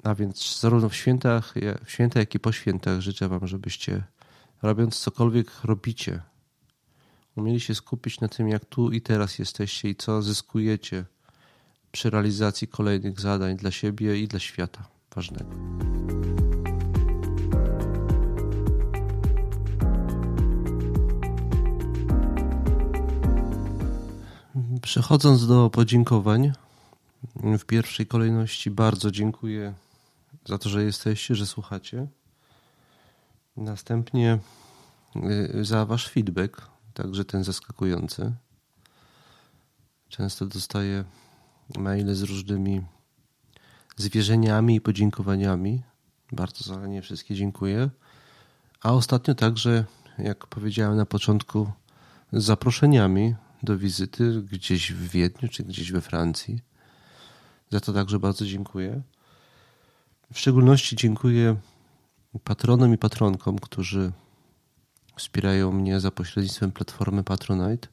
A 0.03 0.15
więc 0.15 0.59
zarówno 0.59 0.89
w 0.89 0.95
świętach, 0.95 1.53
w 1.85 1.91
święta, 1.91 2.19
jak 2.19 2.35
i 2.35 2.39
po 2.39 2.51
świętach 2.51 2.99
życzę 2.99 3.27
Wam, 3.27 3.47
żebyście 3.47 4.03
robiąc 4.61 4.99
cokolwiek 4.99 5.63
robicie, 5.63 6.21
umieli 7.35 7.59
się 7.59 7.75
skupić 7.75 8.19
na 8.19 8.27
tym, 8.27 8.49
jak 8.49 8.65
tu 8.65 8.91
i 8.91 9.01
teraz 9.01 9.39
jesteście 9.39 9.89
i 9.89 9.95
co 9.95 10.21
zyskujecie 10.21 11.05
przy 11.91 12.09
realizacji 12.09 12.67
kolejnych 12.67 13.19
zadań 13.19 13.57
dla 13.57 13.71
siebie 13.71 14.19
i 14.19 14.27
dla 14.27 14.39
świata 14.39 14.83
ważnego. 15.15 15.51
Przechodząc 24.81 25.47
do 25.47 25.69
podziękowań, 25.69 26.51
w 27.43 27.65
pierwszej 27.65 28.07
kolejności 28.07 28.71
bardzo 28.71 29.11
dziękuję 29.11 29.73
za 30.45 30.57
to, 30.57 30.69
że 30.69 30.83
jesteście, 30.83 31.35
że 31.35 31.45
słuchacie. 31.45 32.07
Następnie 33.57 34.39
y, 35.55 35.65
za 35.65 35.85
Wasz 35.85 36.09
feedback, 36.09 36.61
także 36.93 37.25
ten 37.25 37.43
zaskakujący. 37.43 38.31
Często 40.09 40.45
dostaję 40.45 41.03
maile 41.77 42.15
z 42.15 42.21
różnymi 42.21 42.81
zwierzeniami 43.97 44.75
i 44.75 44.81
podziękowaniami. 44.81 45.83
Bardzo 46.31 46.63
za 46.63 46.87
nie 46.87 47.01
wszystkie 47.01 47.35
dziękuję. 47.35 47.89
A 48.81 48.93
ostatnio 48.93 49.35
także, 49.35 49.85
jak 50.17 50.47
powiedziałem 50.47 50.97
na 50.97 51.05
początku, 51.05 51.71
z 52.33 52.43
zaproszeniami 52.43 53.35
do 53.63 53.77
wizyty 53.77 54.41
gdzieś 54.41 54.93
w 54.93 55.09
Wiedniu 55.09 55.49
czy 55.49 55.63
gdzieś 55.63 55.91
we 55.91 56.01
Francji. 56.01 56.70
Za 57.71 57.79
to 57.79 57.93
także 57.93 58.19
bardzo 58.19 58.45
dziękuję. 58.45 59.01
W 60.33 60.39
szczególności 60.39 60.95
dziękuję 60.95 61.55
patronom 62.43 62.93
i 62.93 62.97
patronkom, 62.97 63.59
którzy 63.59 64.11
wspierają 65.15 65.71
mnie 65.71 65.99
za 65.99 66.11
pośrednictwem 66.11 66.71
platformy 66.71 67.23
Patronite. 67.23 67.87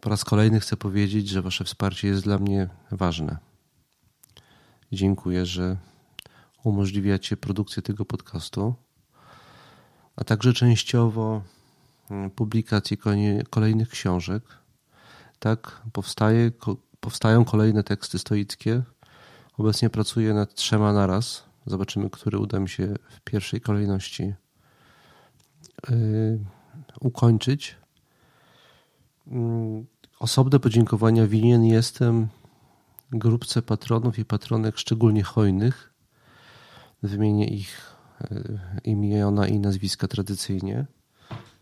Po 0.00 0.10
raz 0.10 0.24
kolejny 0.24 0.60
chcę 0.60 0.76
powiedzieć, 0.76 1.28
że 1.28 1.42
Wasze 1.42 1.64
wsparcie 1.64 2.08
jest 2.08 2.24
dla 2.24 2.38
mnie 2.38 2.68
ważne. 2.90 3.38
Dziękuję, 4.92 5.46
że 5.46 5.76
umożliwiacie 6.64 7.36
produkcję 7.36 7.82
tego 7.82 8.04
podcastu, 8.04 8.74
a 10.16 10.24
także 10.24 10.52
częściowo 10.52 11.42
publikacji 12.36 12.98
kolejnych 13.50 13.88
książek. 13.88 14.42
Tak 15.38 15.82
powstaje, 15.92 16.50
powstają 17.08 17.44
kolejne 17.44 17.82
teksty 17.82 18.18
stoickie. 18.18 18.82
Obecnie 19.58 19.90
pracuję 19.90 20.34
nad 20.34 20.54
trzema 20.54 20.92
naraz. 20.92 21.44
Zobaczymy, 21.66 22.10
który 22.10 22.38
uda 22.38 22.60
mi 22.60 22.68
się 22.68 22.94
w 23.10 23.20
pierwszej 23.20 23.60
kolejności 23.60 24.34
yy, 25.90 26.38
ukończyć. 27.00 27.76
Yy, 29.26 29.84
Osobne 30.20 30.60
podziękowania 30.60 31.26
winien 31.26 31.64
jestem 31.64 32.28
grupce 33.12 33.62
patronów 33.62 34.18
i 34.18 34.24
patronek 34.24 34.78
szczególnie 34.78 35.22
hojnych. 35.22 35.94
Wymienię 37.02 37.46
ich 37.46 37.96
e, 38.20 38.42
imiona 38.84 39.46
i 39.46 39.58
nazwiska 39.58 40.08
tradycyjnie. 40.08 40.86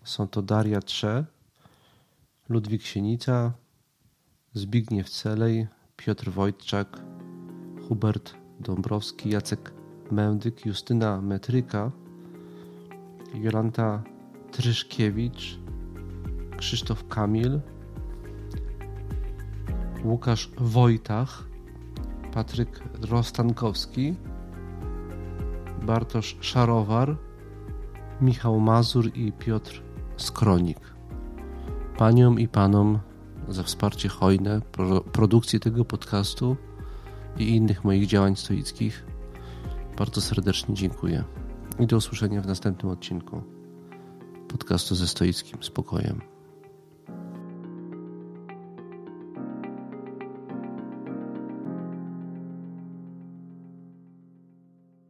Są 0.04 0.28
to 0.28 0.42
Daria 0.42 0.80
Trze, 0.80 1.24
Ludwik 2.48 2.82
Sienica, 2.82 3.52
Zbigniew 4.56 5.10
Celej, 5.10 5.66
Piotr 5.96 6.30
Wojtczak, 6.30 7.00
Hubert 7.88 8.34
Dąbrowski, 8.60 9.30
Jacek 9.30 9.72
Mędyk, 10.10 10.66
Justyna 10.66 11.20
Metryka, 11.20 11.90
Jolanta 13.34 14.02
Tryszkiewicz, 14.50 15.58
Krzysztof 16.56 17.08
Kamil, 17.08 17.60
Łukasz 20.04 20.50
Wojtach, 20.58 21.48
Patryk 22.32 22.80
Rostankowski, 23.10 24.14
Bartosz 25.82 26.36
Szarowar, 26.40 27.16
Michał 28.20 28.60
Mazur 28.60 29.16
i 29.16 29.32
Piotr 29.32 29.82
Skronik. 30.16 30.80
Paniom 31.96 32.40
i 32.40 32.48
panom 32.48 32.98
za 33.48 33.62
wsparcie 33.62 34.08
hojne, 34.08 34.60
pro, 34.72 35.00
produkcję 35.00 35.60
tego 35.60 35.84
podcastu 35.84 36.56
i 37.38 37.48
innych 37.48 37.84
moich 37.84 38.06
działań 38.06 38.36
stoickich 38.36 39.06
bardzo 39.98 40.20
serdecznie 40.20 40.74
dziękuję. 40.74 41.24
I 41.78 41.86
do 41.86 41.96
usłyszenia 41.96 42.40
w 42.40 42.46
następnym 42.46 42.92
odcinku 42.92 43.42
podcastu 44.48 44.94
ze 44.94 45.08
stoickim 45.08 45.62
spokojem. 45.62 46.35